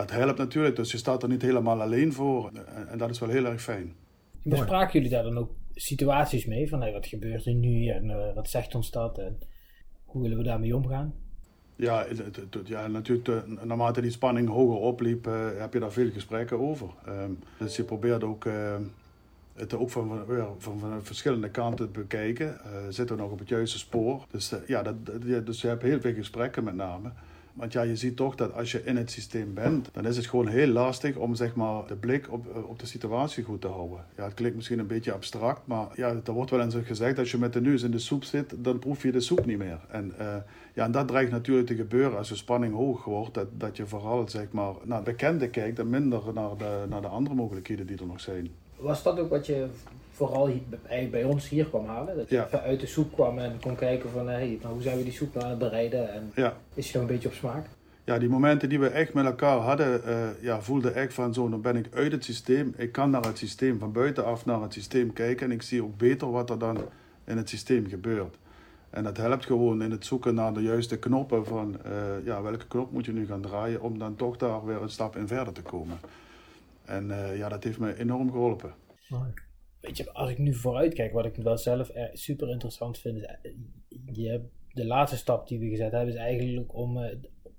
dat 0.00 0.10
helpt 0.10 0.38
natuurlijk. 0.38 0.76
Dus 0.76 0.92
je 0.92 0.98
staat 0.98 1.22
er 1.22 1.28
niet 1.28 1.42
helemaal 1.42 1.82
alleen 1.82 2.12
voor. 2.12 2.50
En, 2.88 2.98
dat 2.98 3.10
is 3.10 3.18
wel 3.18 3.28
heel 3.28 3.44
erg 3.44 3.62
fijn. 3.62 3.94
Bespraken 4.42 4.92
jullie 4.92 5.10
daar 5.10 5.22
dan 5.22 5.38
ook 5.38 5.50
situaties 5.74 6.46
mee? 6.46 6.68
Van 6.68 6.80
hey, 6.80 6.92
wat 6.92 7.06
gebeurt 7.06 7.46
er 7.46 7.54
nu 7.54 7.88
en 7.88 8.04
uh, 8.04 8.34
wat 8.34 8.48
zegt 8.48 8.74
ons 8.74 8.90
dat 8.90 9.18
en 9.18 9.38
hoe 10.04 10.22
willen 10.22 10.36
we 10.36 10.42
daarmee 10.42 10.76
omgaan? 10.76 11.14
Ja, 11.76 12.04
het, 12.08 12.36
het, 12.36 12.68
ja 12.68 12.86
natuurlijk, 12.86 13.26
de, 13.26 13.58
naarmate 13.64 14.00
die 14.00 14.10
spanning 14.10 14.48
hoger 14.48 14.80
opliep, 14.80 15.26
uh, 15.26 15.48
heb 15.58 15.72
je 15.72 15.78
daar 15.78 15.92
veel 15.92 16.10
gesprekken 16.10 16.58
over. 16.58 16.88
Um, 17.08 17.38
dus 17.58 17.76
je 17.76 17.84
probeert 17.84 18.24
ook 18.24 18.44
uh, 18.44 18.76
het 19.54 19.74
ook 19.74 19.90
van, 19.90 20.08
van, 20.26 20.54
van, 20.58 20.78
van, 20.78 21.04
verschillende 21.04 21.50
kanten 21.50 21.92
te 21.92 22.00
bekijken. 22.00 22.60
zitten 22.88 23.16
we 23.16 23.22
nog 23.22 23.32
op 23.32 23.38
het 23.38 23.48
juiste 23.48 23.78
spoor? 23.78 24.26
Dus, 24.30 24.54
ja, 24.66 24.82
dat, 24.82 24.94
dus 25.46 25.60
je 25.60 25.68
hebt 25.68 25.82
heel 25.82 26.00
veel 26.00 26.14
gesprekken 26.14 26.64
met 26.64 26.74
name. 26.74 27.12
Want 27.54 27.72
ja, 27.72 27.82
je 27.82 27.96
ziet 27.96 28.16
toch 28.16 28.34
dat 28.34 28.54
als 28.54 28.72
je 28.72 28.84
in 28.84 28.96
het 28.96 29.10
systeem 29.10 29.54
bent, 29.54 29.88
dan 29.92 30.06
is 30.06 30.16
het 30.16 30.26
gewoon 30.26 30.46
heel 30.46 30.66
lastig 30.66 31.16
om 31.16 31.34
zeg 31.34 31.54
maar, 31.54 31.86
de 31.86 31.96
blik 31.96 32.32
op, 32.32 32.64
op 32.68 32.78
de 32.78 32.86
situatie 32.86 33.44
goed 33.44 33.60
te 33.60 33.66
houden. 33.66 34.04
Ja, 34.16 34.24
het 34.24 34.34
klinkt 34.34 34.56
misschien 34.56 34.78
een 34.78 34.86
beetje 34.86 35.12
abstract, 35.12 35.66
maar 35.66 35.88
ja, 35.94 36.20
er 36.24 36.32
wordt 36.32 36.50
wel 36.50 36.60
eens 36.60 36.76
gezegd, 36.84 37.18
als 37.18 37.30
je 37.30 37.38
met 37.38 37.52
de 37.52 37.60
neus 37.60 37.82
in 37.82 37.90
de 37.90 37.98
soep 37.98 38.24
zit, 38.24 38.54
dan 38.58 38.78
proef 38.78 39.02
je 39.02 39.12
de 39.12 39.20
soep 39.20 39.46
niet 39.46 39.58
meer. 39.58 39.78
En, 39.88 40.12
uh, 40.20 40.36
ja, 40.74 40.84
en 40.84 40.92
dat 40.92 41.08
dreigt 41.08 41.30
natuurlijk 41.30 41.66
te 41.66 41.74
gebeuren 41.74 42.18
als 42.18 42.28
de 42.28 42.36
spanning 42.36 42.74
hoog 42.74 43.04
wordt, 43.04 43.34
dat, 43.34 43.46
dat 43.52 43.76
je 43.76 43.86
vooral 43.86 44.28
zeg 44.28 44.46
maar, 44.50 44.74
naar 44.84 44.96
het 44.96 45.06
bekende 45.06 45.48
kijkt 45.48 45.78
en 45.78 45.90
minder 45.90 46.22
naar 46.34 46.56
de, 46.56 46.84
naar 46.88 47.00
de 47.00 47.08
andere 47.08 47.34
mogelijkheden 47.34 47.86
die 47.86 47.98
er 47.98 48.06
nog 48.06 48.20
zijn. 48.20 48.50
Was 48.76 49.02
dat 49.02 49.18
ook 49.18 49.30
wat 49.30 49.46
je 49.46 49.66
vooral 50.26 50.50
bij 51.10 51.24
ons 51.24 51.48
hier 51.48 51.66
kwam 51.66 51.86
halen. 51.86 52.16
Dat 52.16 52.28
je 52.28 52.36
ja. 52.36 52.60
uit 52.60 52.80
de 52.80 52.86
soep 52.86 53.12
kwam 53.12 53.38
en 53.38 53.60
kon 53.60 53.74
kijken 53.74 54.10
van 54.10 54.28
hey, 54.28 54.58
nou, 54.62 54.72
hoe 54.74 54.82
zijn 54.82 54.96
we 54.96 55.04
die 55.04 55.12
soep 55.12 55.34
nou 55.34 55.44
aan 55.44 55.50
het 55.50 55.58
bereiden 55.58 56.12
en 56.12 56.32
ja. 56.34 56.56
is 56.74 56.86
je 56.86 56.98
nog 56.98 57.08
een 57.08 57.12
beetje 57.14 57.28
op 57.28 57.34
smaak? 57.34 57.66
Ja, 58.04 58.18
die 58.18 58.28
momenten 58.28 58.68
die 58.68 58.80
we 58.80 58.88
echt 58.88 59.14
met 59.14 59.24
elkaar 59.24 59.56
hadden, 59.56 60.00
uh, 60.06 60.28
ja, 60.40 60.60
voelde 60.60 60.90
echt 60.90 61.14
van 61.14 61.34
zo, 61.34 61.48
dan 61.48 61.60
ben 61.60 61.76
ik 61.76 61.86
uit 61.94 62.12
het 62.12 62.24
systeem. 62.24 62.74
Ik 62.76 62.92
kan 62.92 63.10
naar 63.10 63.24
het 63.24 63.38
systeem, 63.38 63.78
van 63.78 63.92
buitenaf 63.92 64.44
naar 64.44 64.62
het 64.62 64.72
systeem 64.72 65.12
kijken 65.12 65.46
en 65.46 65.52
ik 65.52 65.62
zie 65.62 65.82
ook 65.82 65.96
beter 65.96 66.30
wat 66.30 66.50
er 66.50 66.58
dan 66.58 66.76
in 67.24 67.36
het 67.36 67.48
systeem 67.48 67.88
gebeurt. 67.88 68.38
En 68.90 69.04
dat 69.04 69.16
helpt 69.16 69.46
gewoon 69.46 69.82
in 69.82 69.90
het 69.90 70.06
zoeken 70.06 70.34
naar 70.34 70.52
de 70.54 70.62
juiste 70.62 70.98
knoppen 70.98 71.46
van 71.46 71.76
uh, 71.86 72.24
ja, 72.24 72.42
welke 72.42 72.66
knop 72.66 72.92
moet 72.92 73.04
je 73.04 73.12
nu 73.12 73.26
gaan 73.26 73.40
draaien 73.40 73.80
om 73.80 73.98
dan 73.98 74.16
toch 74.16 74.36
daar 74.36 74.64
weer 74.64 74.82
een 74.82 74.90
stap 74.90 75.16
in 75.16 75.28
verder 75.28 75.52
te 75.52 75.62
komen. 75.62 75.98
En 76.84 77.08
uh, 77.08 77.36
ja, 77.36 77.48
dat 77.48 77.64
heeft 77.64 77.78
me 77.78 77.98
enorm 77.98 78.30
geholpen. 78.30 78.74
Mooi 79.08 79.32
weet 79.80 79.96
je, 79.96 80.12
als 80.12 80.30
ik 80.30 80.38
nu 80.38 80.54
vooruit 80.54 80.94
kijk, 80.94 81.12
wat 81.12 81.24
ik 81.24 81.36
wel 81.36 81.58
zelf 81.58 81.90
super 82.12 82.48
interessant 82.48 82.98
vind, 82.98 83.16
is, 83.16 83.22
eh, 83.22 83.52
je, 84.12 84.48
de 84.72 84.86
laatste 84.86 85.16
stap 85.16 85.48
die 85.48 85.58
we 85.58 85.68
gezet 85.68 85.92
hebben, 85.92 86.14
is 86.14 86.20
eigenlijk 86.20 86.74
om, 86.74 86.96
uh, 86.96 87.08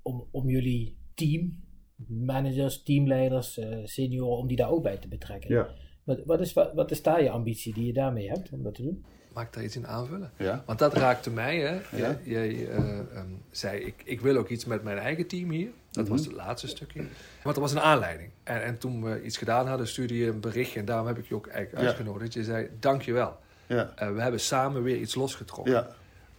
om, 0.01 0.27
om 0.31 0.49
jullie 0.49 0.97
team, 1.13 1.63
managers, 2.07 2.83
teamleiders, 2.83 3.57
uh, 3.57 3.77
senioren, 3.83 4.37
om 4.37 4.47
die 4.47 4.57
daar 4.57 4.71
ook 4.71 4.83
bij 4.83 4.97
te 4.97 5.07
betrekken. 5.07 5.55
Ja. 5.55 5.69
Wat, 6.03 6.25
wat, 6.25 6.39
is, 6.39 6.53
wat, 6.53 6.73
wat 6.73 6.91
is 6.91 7.03
daar 7.03 7.23
je 7.23 7.29
ambitie 7.29 7.73
die 7.73 7.85
je 7.85 7.93
daarmee 7.93 8.29
hebt 8.29 8.51
om 8.51 8.63
dat 8.63 8.75
te 8.75 8.83
doen? 8.83 9.05
Mag 9.33 9.43
ik 9.43 9.53
daar 9.53 9.63
iets 9.63 9.75
in 9.75 9.87
aanvullen? 9.87 10.31
Ja. 10.37 10.63
Want 10.65 10.79
dat 10.79 10.93
raakte 10.93 11.29
mij. 11.29 11.59
Hè? 11.59 11.97
Ja. 11.97 12.17
Jij, 12.23 12.49
uh, 12.49 12.77
um, 12.77 13.41
zei, 13.51 13.79
ik, 13.79 14.01
ik 14.03 14.21
wil 14.21 14.37
ook 14.37 14.49
iets 14.49 14.65
met 14.65 14.83
mijn 14.83 14.97
eigen 14.97 15.27
team 15.27 15.49
hier. 15.49 15.69
Dat 15.91 16.07
was 16.07 16.19
mhm. 16.19 16.29
het 16.29 16.37
laatste 16.37 16.67
stukje. 16.67 17.03
Want 17.43 17.55
er 17.55 17.61
was 17.61 17.71
een 17.71 17.79
aanleiding. 17.79 18.29
En, 18.43 18.63
en 18.63 18.77
toen 18.77 19.03
we 19.03 19.23
iets 19.23 19.37
gedaan 19.37 19.67
hadden, 19.67 19.87
stuurde 19.87 20.17
je 20.17 20.27
een 20.27 20.39
berichtje. 20.39 20.79
En 20.79 20.85
daarom 20.85 21.07
heb 21.07 21.17
ik 21.17 21.27
je 21.27 21.35
ook 21.35 21.47
eigenlijk 21.47 21.85
uitgenodigd. 21.85 22.33
Je 22.33 22.43
zei, 22.43 22.69
dankjewel. 22.79 23.39
Ja. 23.67 23.93
Uh, 24.01 24.11
we 24.11 24.21
hebben 24.21 24.39
samen 24.39 24.83
weer 24.83 24.97
iets 24.97 25.15
losgetrokken. 25.15 25.73
Ja. 25.73 25.87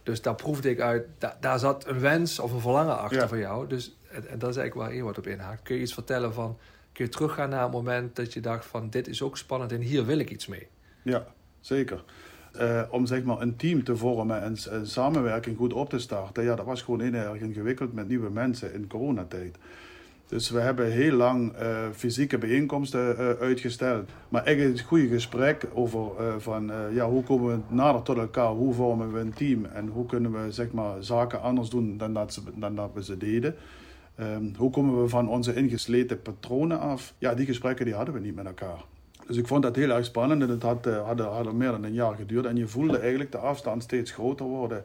Dus 0.03 0.21
daar 0.21 0.35
proefde 0.35 0.69
ik 0.69 0.79
uit, 0.79 1.05
da, 1.17 1.37
daar 1.39 1.59
zat 1.59 1.87
een 1.87 1.99
wens 1.99 2.39
of 2.39 2.51
een 2.51 2.59
verlangen 2.59 2.97
achter 2.97 3.27
van 3.27 3.37
jou. 3.37 3.67
Dus, 3.67 3.97
en, 4.09 4.27
en 4.27 4.39
dat 4.39 4.49
is 4.49 4.57
eigenlijk 4.57 4.87
waar 4.87 4.95
je 4.95 5.03
wat 5.03 5.17
op 5.17 5.27
inhaakt. 5.27 5.61
Kun 5.61 5.75
je 5.75 5.81
iets 5.81 5.93
vertellen 5.93 6.33
van, 6.33 6.57
kun 6.91 7.05
je 7.05 7.11
teruggaan 7.11 7.49
naar 7.49 7.63
het 7.63 7.71
moment 7.71 8.15
dat 8.15 8.33
je 8.33 8.39
dacht 8.39 8.65
van, 8.65 8.89
dit 8.89 9.07
is 9.07 9.21
ook 9.21 9.37
spannend 9.37 9.71
en 9.71 9.81
hier 9.81 10.05
wil 10.05 10.17
ik 10.17 10.29
iets 10.29 10.47
mee? 10.47 10.67
Ja, 11.01 11.25
zeker. 11.59 12.03
Uh, 12.61 12.81
om 12.89 13.05
zeg 13.05 13.23
maar 13.23 13.41
een 13.41 13.55
team 13.55 13.83
te 13.83 13.95
vormen 13.95 14.41
en, 14.41 14.55
en, 14.71 14.87
samenwerking 14.87 15.57
goed 15.57 15.73
op 15.73 15.89
te 15.89 15.99
starten, 15.99 16.43
ja, 16.43 16.55
dat 16.55 16.65
was 16.65 16.81
gewoon 16.81 17.01
heel 17.01 17.13
erg 17.13 17.41
ingewikkeld 17.41 17.93
met 17.93 18.07
nieuwe 18.07 18.29
mensen 18.29 18.73
in 18.73 18.87
coronatijd. 18.87 19.57
Dus 20.27 20.49
we 20.49 20.59
hebben 20.59 20.91
heel 20.91 21.15
lang 21.15 21.53
uh, 21.61 21.77
fysieke 21.91 22.37
bijeenkomsten 22.37 23.15
uh, 23.19 23.29
uitgesteld. 23.29 24.09
Maar 24.29 24.43
echt 24.43 24.59
een 24.59 24.79
goede 24.79 25.07
gesprek 25.07 25.67
over 25.73 26.11
van, 26.41 26.71
ja, 26.91 27.09
hoe 27.09 27.23
komen 27.23 27.51
we 27.55 27.75
nader 27.75 28.01
tot 28.01 28.17
elkaar, 28.17 28.49
hoe 28.49 28.73
vormen 28.73 29.13
we 29.13 29.19
een 29.19 29.33
team 29.33 29.65
en 29.65 29.87
hoe 29.87 30.05
kunnen 30.05 30.31
we 30.31 30.51
zeg 30.51 30.71
maar, 30.71 31.03
zaken 31.03 31.41
anders 31.41 31.69
doen 31.69 31.97
dan 31.97 32.13
dat, 32.13 32.43
dan 32.55 32.75
dat 32.75 32.91
we 32.93 33.03
ze 33.03 33.17
deden. 33.17 33.55
Ehm, 34.15 34.55
hoe 34.55 34.69
komen 34.69 35.01
we 35.01 35.09
van 35.09 35.29
onze 35.29 35.55
ingesleten 35.55 36.21
patronen 36.21 36.79
af? 36.79 37.13
Ja, 37.17 37.33
die 37.33 37.45
gesprekken 37.45 37.85
die 37.85 37.93
hadden 37.93 38.13
we 38.13 38.19
niet 38.19 38.35
met 38.35 38.45
elkaar. 38.45 38.85
Dus 39.27 39.37
ik 39.37 39.47
vond 39.47 39.63
dat 39.63 39.75
heel 39.75 39.89
erg 39.89 40.05
spannend 40.05 40.41
en 40.41 40.49
het 40.49 40.63
had, 40.63 40.87
uh, 40.87 41.05
had, 41.05 41.19
had 41.19 41.53
meer 41.53 41.71
dan 41.71 41.83
een 41.83 41.93
jaar 41.93 42.15
geduurd. 42.15 42.45
En 42.45 42.55
je 42.55 42.67
voelde 42.67 42.97
eigenlijk 42.97 43.31
de 43.31 43.37
afstand 43.37 43.83
steeds 43.83 44.11
groter 44.11 44.45
worden. 44.45 44.83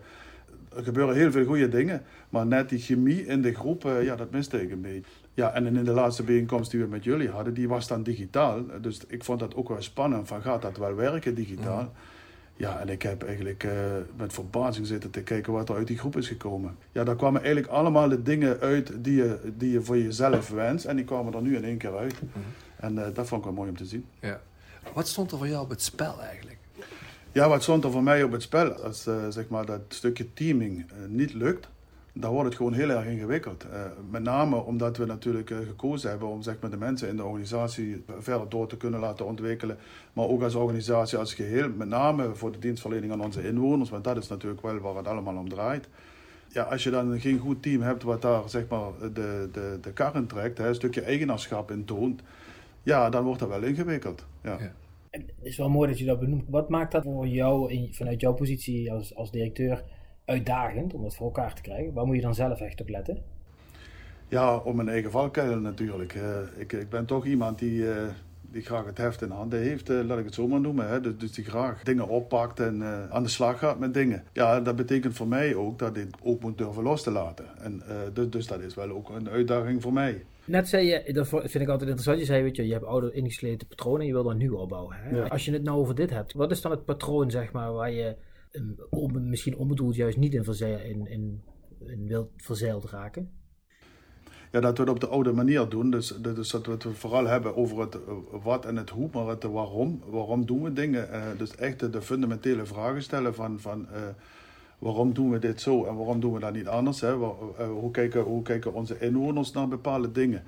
Er 0.76 0.84
gebeuren 0.84 1.14
heel 1.14 1.30
veel 1.30 1.44
goede 1.44 1.68
dingen, 1.68 2.02
maar 2.28 2.46
net 2.46 2.68
die 2.68 2.78
chemie 2.78 3.26
in 3.26 3.42
de 3.42 3.54
groep, 3.54 3.84
uh, 3.84 4.04
ja, 4.04 4.16
dat 4.16 4.30
miste 4.30 4.62
ik 4.62 4.70
een 4.70 4.80
beetje. 4.80 5.10
Ja, 5.34 5.52
en 5.52 5.66
in 5.66 5.84
de 5.84 5.92
laatste 5.92 6.22
bijeenkomst 6.22 6.70
die 6.70 6.80
we 6.80 6.86
met 6.86 7.04
jullie 7.04 7.28
hadden, 7.28 7.54
die 7.54 7.68
was 7.68 7.88
dan 7.88 8.02
digitaal. 8.02 8.64
Dus 8.80 9.00
ik 9.08 9.24
vond 9.24 9.40
dat 9.40 9.54
ook 9.54 9.68
wel 9.68 9.82
spannend, 9.82 10.28
van 10.28 10.42
gaat 10.42 10.62
dat 10.62 10.76
wel 10.76 10.94
werken 10.94 11.34
digitaal? 11.34 11.82
Mm. 11.82 11.90
Ja, 12.58 12.80
en 12.80 12.88
ik 12.88 13.02
heb 13.02 13.22
eigenlijk 13.22 13.64
uh, 13.64 13.72
met 14.16 14.32
verbazing 14.32 14.86
zitten 14.86 15.10
te 15.10 15.22
kijken 15.22 15.52
wat 15.52 15.68
er 15.68 15.74
uit 15.74 15.86
die 15.86 15.98
groep 15.98 16.16
is 16.16 16.28
gekomen. 16.28 16.76
Ja, 16.92 17.04
daar 17.04 17.16
kwamen 17.16 17.42
eigenlijk 17.42 17.72
allemaal 17.72 18.08
de 18.08 18.22
dingen 18.22 18.60
uit 18.60 18.92
die 19.04 19.16
je, 19.16 19.38
die 19.56 19.72
je 19.72 19.82
voor 19.82 19.98
jezelf 19.98 20.48
wenst. 20.48 20.84
En 20.84 20.96
die 20.96 21.04
kwamen 21.04 21.34
er 21.34 21.42
nu 21.42 21.56
in 21.56 21.64
één 21.64 21.76
keer 21.76 21.96
uit. 21.96 22.22
Mm. 22.22 22.42
En 22.80 22.94
uh, 22.94 23.04
dat 23.14 23.26
vond 23.26 23.40
ik 23.40 23.46
wel 23.46 23.56
mooi 23.56 23.70
om 23.70 23.76
te 23.76 23.86
zien. 23.86 24.04
Ja. 24.20 24.40
Wat 24.92 25.08
stond 25.08 25.32
er 25.32 25.38
voor 25.38 25.48
jou 25.48 25.62
op 25.62 25.70
het 25.70 25.82
spel 25.82 26.20
eigenlijk? 26.22 26.58
Ja, 27.32 27.48
wat 27.48 27.62
stond 27.62 27.84
er 27.84 27.90
voor 27.90 28.02
mij 28.02 28.22
op 28.22 28.32
het 28.32 28.42
spel? 28.42 28.72
Als 28.72 29.06
uh, 29.06 29.14
zeg 29.28 29.48
maar 29.48 29.66
dat 29.66 29.80
stukje 29.88 30.32
teaming 30.32 30.86
niet 31.08 31.34
lukt, 31.34 31.68
dan 32.12 32.32
wordt 32.32 32.48
het 32.48 32.56
gewoon 32.56 32.72
heel 32.72 32.88
erg 32.88 33.06
ingewikkeld. 33.06 33.64
Met 34.10 34.22
name 34.22 34.56
omdat 34.56 34.96
we 34.96 35.04
natuurlijk 35.04 35.48
gekozen 35.48 36.10
hebben 36.10 36.28
om 36.28 36.42
zeg 36.42 36.56
maar, 36.60 36.70
de 36.70 36.76
mensen 36.76 37.08
in 37.08 37.16
de 37.16 37.24
organisatie 37.24 38.04
verder 38.18 38.48
door 38.48 38.66
te 38.66 38.76
kunnen 38.76 39.00
laten 39.00 39.26
ontwikkelen. 39.26 39.78
Maar 40.12 40.24
ook 40.24 40.42
als 40.42 40.54
organisatie 40.54 41.18
als 41.18 41.34
geheel, 41.34 41.68
met 41.76 41.88
name 41.88 42.34
voor 42.34 42.52
de 42.52 42.58
dienstverlening 42.58 43.12
aan 43.12 43.24
onze 43.24 43.46
inwoners, 43.46 43.90
want 43.90 44.04
dat 44.04 44.16
is 44.16 44.28
natuurlijk 44.28 44.62
wel 44.62 44.78
waar 44.78 44.96
het 44.96 45.06
allemaal 45.06 45.36
om 45.36 45.48
draait. 45.48 45.88
Ja, 46.48 46.62
als 46.62 46.82
je 46.82 46.90
dan 46.90 47.20
geen 47.20 47.38
goed 47.38 47.62
team 47.62 47.82
hebt 47.82 48.02
wat 48.02 48.22
daar 48.22 48.48
zeg 48.48 48.68
maar, 48.68 48.90
de, 49.00 49.48
de, 49.52 49.78
de 49.80 49.92
kar 49.92 50.16
in 50.16 50.26
trekt, 50.26 50.58
hè, 50.58 50.68
een 50.68 50.74
stukje 50.74 51.02
eigenaarschap 51.02 51.70
in 51.70 51.84
toont, 51.84 52.20
ja, 52.88 53.10
dan 53.10 53.24
wordt 53.24 53.40
dat 53.40 53.48
wel 53.48 53.62
ingewikkeld. 53.62 54.26
Ja. 54.42 54.56
ja. 54.60 54.72
Het 55.10 55.32
is 55.42 55.56
wel 55.56 55.68
mooi 55.68 55.88
dat 55.88 55.98
je 55.98 56.04
dat 56.04 56.20
benoemt. 56.20 56.44
Wat 56.48 56.68
maakt 56.68 56.92
dat 56.92 57.02
voor 57.02 57.26
jou, 57.26 57.72
in, 57.72 57.94
vanuit 57.94 58.20
jouw 58.20 58.32
positie 58.32 58.92
als, 58.92 59.14
als 59.14 59.30
directeur, 59.30 59.84
uitdagend 60.24 60.94
om 60.94 61.02
dat 61.02 61.16
voor 61.16 61.26
elkaar 61.26 61.54
te 61.54 61.62
krijgen? 61.62 61.92
Waar 61.92 62.06
moet 62.06 62.16
je 62.16 62.22
dan 62.22 62.34
zelf 62.34 62.60
echt 62.60 62.80
op 62.80 62.88
letten? 62.88 63.22
Ja, 64.28 64.56
op 64.56 64.74
mijn 64.74 64.88
eigen 64.88 65.10
valkuil 65.10 65.58
natuurlijk. 65.58 66.14
Uh, 66.14 66.38
ik, 66.56 66.72
ik 66.72 66.88
ben 66.88 67.06
toch 67.06 67.26
iemand 67.26 67.58
die, 67.58 67.80
uh, 67.80 67.94
die 68.40 68.62
graag 68.62 68.84
het 68.84 68.98
heft 68.98 69.22
in 69.22 69.30
handen 69.30 69.60
heeft, 69.60 69.90
uh, 69.90 70.04
laat 70.04 70.18
ik 70.18 70.24
het 70.24 70.34
zo 70.34 70.48
maar 70.48 70.60
noemen. 70.60 70.88
Hè. 70.88 71.00
Dus, 71.00 71.18
dus 71.18 71.32
die 71.32 71.44
graag 71.44 71.82
dingen 71.82 72.08
oppakt 72.08 72.60
en 72.60 72.82
aan 73.10 73.22
de 73.22 73.28
slag 73.28 73.58
gaat 73.58 73.78
met 73.78 73.94
dingen. 73.94 74.24
Ja, 74.32 74.60
dat 74.60 74.76
betekent 74.76 75.14
voor 75.14 75.28
mij 75.28 75.54
ook 75.54 75.78
dat 75.78 75.96
ik 75.96 76.08
ook 76.22 76.40
moet 76.40 76.58
durven 76.58 76.82
los 76.82 77.02
te 77.02 77.10
laten. 77.10 77.44
En, 77.58 77.82
dus, 78.12 78.30
dus 78.30 78.46
dat 78.46 78.60
is 78.60 78.74
wel 78.74 78.90
ook 78.90 79.08
een 79.10 79.28
uitdaging 79.28 79.82
voor 79.82 79.92
mij. 79.92 80.24
Net 80.48 80.68
zei 80.68 80.86
je, 80.86 81.12
dat 81.12 81.28
vind 81.28 81.54
ik 81.54 81.68
altijd 81.68 81.80
interessant, 81.80 82.18
je 82.18 82.24
zei, 82.24 82.42
weet 82.42 82.56
je, 82.56 82.66
je 82.66 82.72
hebt 82.72 82.84
oude 82.84 83.12
ingesleten 83.12 83.68
patronen 83.68 84.00
en 84.00 84.06
je 84.06 84.12
wil 84.12 84.22
dan 84.22 84.36
nieuw 84.36 84.56
opbouwen. 84.56 84.96
Hè? 84.96 85.16
Ja. 85.16 85.26
Als 85.26 85.44
je 85.44 85.52
het 85.52 85.62
nou 85.62 85.78
over 85.78 85.94
dit 85.94 86.10
hebt, 86.10 86.32
wat 86.32 86.50
is 86.50 86.60
dan 86.60 86.70
het 86.70 86.84
patroon, 86.84 87.30
zeg 87.30 87.52
maar, 87.52 87.72
waar 87.72 87.92
je 87.92 88.16
misschien 89.12 89.56
onbedoeld 89.56 89.94
juist 89.94 90.16
niet 90.16 90.34
in, 90.34 90.44
verzeil, 90.44 90.78
in, 90.78 91.06
in, 91.06 91.42
in 91.86 92.06
wilt 92.06 92.30
verzeild 92.36 92.90
raken? 92.90 93.30
Ja, 94.52 94.60
dat 94.60 94.76
we 94.76 94.82
het 94.82 94.92
op 94.92 95.00
de 95.00 95.06
oude 95.06 95.32
manier 95.32 95.68
doen. 95.68 95.90
Dus, 95.90 96.08
dus 96.08 96.50
dat 96.50 96.66
we 96.66 96.72
het 96.72 96.86
vooral 96.92 97.26
hebben 97.26 97.56
over 97.56 97.80
het 97.80 97.94
eh, 97.94 98.00
wat 98.42 98.64
en 98.64 98.76
het 98.76 98.90
hoe, 98.90 99.08
maar 99.12 99.26
het 99.26 99.42
waarom. 99.42 100.02
Waarom 100.06 100.46
doen 100.46 100.62
we 100.62 100.72
dingen? 100.72 101.08
Uh, 101.12 101.22
dus 101.38 101.56
echt 101.56 101.80
de, 101.80 101.90
de, 101.90 102.02
fundamentele 102.02 102.66
vragen 102.66 103.02
stellen 103.02 103.34
van, 103.34 103.60
van 103.60 103.88
uh, 103.92 104.08
waarom 104.78 105.14
doen 105.14 105.30
we 105.30 105.38
dit 105.38 105.60
zo 105.60 105.84
en 105.84 105.96
waarom 105.96 106.20
doen 106.20 106.32
we 106.32 106.40
dat 106.40 106.52
niet 106.52 106.68
anders? 106.68 107.00
Hè? 107.00 107.12
hoe, 107.12 107.90
kijken, 107.90 108.20
hoe 108.20 108.42
kijken 108.42 108.74
onze 108.74 108.98
inwoners 108.98 109.52
naar 109.52 109.68
bepaalde 109.68 110.12
dingen? 110.12 110.42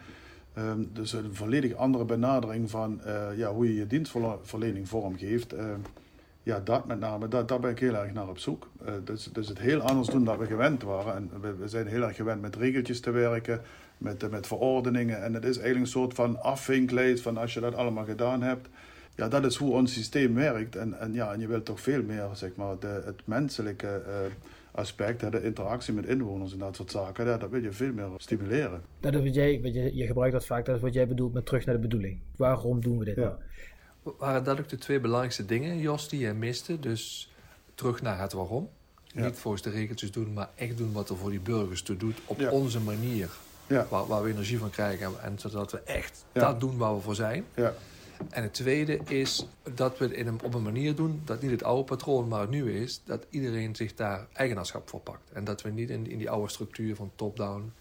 Um, 0.58 0.90
dus 0.92 1.12
een 1.12 1.34
volledig 1.34 1.74
andere 1.74 2.04
benadering 2.04 2.70
van 2.70 3.00
ja, 3.36 3.52
hoe 3.52 3.66
je 3.66 3.74
je 3.74 3.86
dienstverlening 3.86 4.88
vormgeeft 4.88 5.54
ja, 6.42 6.60
dat 6.60 6.86
met 6.86 7.00
name, 7.00 7.28
dat, 7.28 7.48
daar 7.48 7.60
ben 7.60 7.70
ik 7.70 7.78
heel 7.78 7.94
erg 7.94 8.12
naar 8.12 8.28
op 8.28 8.38
zoek. 8.38 8.68
Uh, 8.82 8.92
dus, 9.04 9.24
dus 9.32 9.48
het 9.48 9.58
heel 9.58 9.80
anders 9.80 10.08
doen 10.08 10.24
dan 10.24 10.38
we 10.38 10.46
gewend 10.46 10.82
waren. 10.82 11.14
En 11.14 11.30
we, 11.58 11.68
zijn 11.68 11.86
heel 11.86 12.02
erg 12.02 12.16
gewend 12.16 12.40
met 12.40 12.56
regeltjes 12.56 13.00
te 13.00 13.10
werken, 13.10 13.60
met, 13.98 14.22
uh, 14.22 14.30
met 14.30 14.46
verordeningen. 14.46 15.22
En 15.22 15.34
het 15.34 15.44
is 15.44 15.56
eigenlijk 15.56 15.86
een 15.86 16.00
soort 16.00 16.14
van 16.14 16.42
afvinklijst 16.42 17.22
van 17.22 17.36
als 17.36 17.54
je 17.54 17.60
dat 17.60 17.74
allemaal 17.74 18.04
gedaan 18.04 18.42
hebt. 18.42 18.68
Ja, 19.20 19.28
dat 19.28 19.44
is 19.44 19.56
hoe 19.56 19.72
ons 19.72 19.92
systeem 19.92 20.34
werkt. 20.34 20.76
En, 20.76 20.98
en, 20.98 21.12
ja, 21.12 21.32
en 21.32 21.40
je 21.40 21.46
wilt 21.46 21.64
toch 21.64 21.80
veel 21.80 22.02
meer, 22.02 22.28
zeg 22.32 22.50
maar, 22.54 22.78
de, 22.78 23.02
het 23.04 23.20
menselijke 23.24 24.02
uh, 24.06 24.14
aspect, 24.70 25.32
de 25.32 25.42
interactie 25.42 25.94
met 25.94 26.06
inwoners 26.06 26.52
en 26.52 26.58
dat 26.58 26.76
soort 26.76 26.90
zaken, 26.90 27.26
ja, 27.26 27.36
dat 27.36 27.50
wil 27.50 27.62
je 27.62 27.72
veel 27.72 27.92
meer 27.92 28.08
stimuleren. 28.16 28.82
Dat 29.00 29.14
is 29.14 29.22
wat 29.22 29.34
jij, 29.34 29.60
wat 29.62 29.74
je, 29.74 29.96
je 29.96 30.06
gebruikt 30.06 30.32
dat 30.32 30.46
vaak, 30.46 30.64
dat 30.64 30.76
is 30.76 30.82
wat 30.82 30.92
jij 30.92 31.06
bedoelt 31.06 31.32
met 31.32 31.46
terug 31.46 31.64
naar 31.64 31.74
de 31.74 31.80
bedoeling. 31.80 32.20
Waarom 32.36 32.80
doen 32.80 32.98
we 32.98 33.04
dit 33.04 33.16
ja. 33.16 33.22
nou? 33.22 34.16
waren 34.18 34.44
dat 34.44 34.58
ook 34.58 34.68
de 34.68 34.78
twee 34.78 35.00
belangrijkste 35.00 35.44
dingen, 35.44 35.78
Jos, 35.78 36.08
die 36.08 36.20
je 36.20 36.32
miste? 36.32 36.80
Dus 36.80 37.32
terug 37.74 38.02
naar 38.02 38.20
het 38.20 38.32
waarom. 38.32 38.68
Niet 39.14 39.36
volgens 39.36 39.62
de 39.62 39.70
regeltjes 39.70 40.12
doen, 40.12 40.32
maar 40.32 40.48
echt 40.54 40.76
doen 40.76 40.92
wat 40.92 41.08
er 41.08 41.16
voor 41.16 41.30
die 41.30 41.40
burgers 41.40 41.82
toe 41.82 41.96
doet. 41.96 42.18
Op 42.26 42.50
onze 42.50 42.80
manier. 42.80 43.28
Ja. 43.66 43.86
Waar, 43.90 44.06
waar, 44.06 44.22
we 44.22 44.30
energie 44.30 44.58
van 44.58 44.70
krijgen. 44.70 45.10
En 45.22 45.38
zodat 45.38 45.72
we 45.72 45.80
echt 45.80 46.24
dat 46.32 46.60
doen 46.60 46.76
waar 46.76 46.94
we 46.94 47.00
voor 47.00 47.14
zijn. 47.14 47.44
En 48.28 48.42
het 48.42 48.54
tweede 48.54 49.00
is 49.08 49.46
dat 49.74 49.98
we 49.98 50.04
het 50.04 50.14
in 50.14 50.26
een, 50.26 50.42
op 50.44 50.54
een 50.54 50.62
manier 50.62 50.94
doen 50.94 51.20
dat 51.24 51.42
niet 51.42 51.50
het 51.50 51.62
oude 51.62 51.84
patroon, 51.84 52.28
maar 52.28 52.40
het 52.40 52.50
nieuwe 52.50 52.80
is. 52.80 53.00
Dat 53.04 53.26
iedereen 53.30 53.76
zich 53.76 53.94
daar 53.94 54.26
eigenaarschap 54.32 54.88
voor 54.88 55.00
pakt. 55.00 55.30
En 55.32 55.44
dat 55.44 55.62
we 55.62 55.70
niet 55.70 55.90
in, 55.90 56.10
in 56.10 56.18
die 56.18 56.30
oude 56.30 56.50
structuur 56.50 56.96
van 56.96 57.10
top-down 57.14 57.72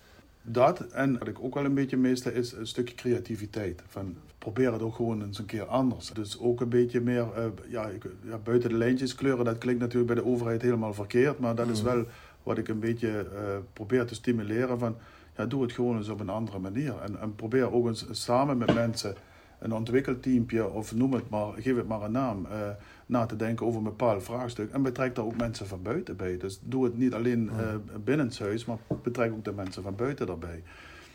dat 0.42 0.80
en 0.80 1.18
wat 1.18 1.28
ik 1.28 1.40
ook 1.42 1.54
wel 1.54 1.66
een 1.66 1.74
beetje 1.74 1.98
miste 1.98 2.34
is 2.34 2.52
een 2.52 2.68
stukje 2.68 2.96
creativiteit. 2.96 3.82
Van 3.88 4.16
probeer 4.38 4.74
het 4.74 4.82
ook 4.82 4.96
gewoon 4.96 5.22
eens 5.22 5.40
een 5.40 5.46
keer 5.46 5.66
anders. 5.66 6.10
Dus 6.10 6.40
ook 6.40 6.62
een 6.62 6.70
beetje 6.70 7.02
meer 7.02 7.28
uh, 7.38 7.46
ja, 7.68 7.90
ja, 8.22 8.38
buiten 8.38 8.70
de 8.70 8.76
lijntjes 8.76 9.16
kleuren. 9.16 9.46
Dat 9.46 9.58
klinkt 9.58 9.82
natuurlijk 9.82 10.14
bij 10.14 10.24
de 10.24 10.30
overheid 10.30 10.62
helemaal 10.62 10.94
verkeerd, 10.94 11.40
maar 11.40 11.56
dat 11.56 11.68
is 11.68 11.80
mm. 11.82 11.86
wel 11.86 12.06
wat 12.44 12.58
ik 12.58 12.68
een 12.68 12.80
beetje 12.80 13.28
uh, 13.34 13.40
probeer 13.74 14.06
te 14.06 14.16
stimuleren. 14.16 14.80
Van 14.80 14.96
ja, 15.38 15.46
doe 15.46 15.62
het 15.62 15.72
gewoon 15.72 15.98
eens 15.98 16.10
op 16.10 16.20
een 16.20 16.30
andere 16.30 16.60
manier. 16.60 16.94
En, 17.02 17.20
en 17.20 17.36
probeer 17.36 17.74
ook 17.74 17.88
eens 17.88 18.06
samen 18.12 18.58
met 18.58 18.74
mensen 18.74 19.16
een 19.60 19.74
ontwikkelteampje 19.74 20.70
of 20.70 20.96
noem 20.96 21.14
het 21.14 21.30
maar, 21.30 21.54
geef 21.58 21.76
het 21.76 21.88
maar 21.88 22.02
een 22.02 22.12
naam, 22.12 22.46
uh, 22.46 22.70
na 23.06 23.26
te 23.26 23.36
denken 23.36 23.66
over 23.66 23.78
een 23.78 23.84
bepaald 23.84 24.24
vraagstuk. 24.24 24.72
En 24.72 24.82
betrek 24.82 25.16
daar 25.16 25.26
ook 25.26 25.38
mensen 25.38 25.68
van 25.68 25.82
buiten 25.82 26.16
bij. 26.16 26.38
Dus 26.38 26.60
doe 26.64 26.84
het 26.84 26.98
niet 26.98 27.14
alleen 27.14 27.44
uh, 27.44 27.76
binnen 28.04 28.26
het 28.26 28.40
huis, 28.40 28.66
maar 28.66 28.78
betrek 29.04 29.32
ook 29.32 29.44
de 29.44 29.54
mensen 29.54 29.84
van 29.84 29.96
buiten 29.96 30.28
daarbij. 30.28 30.64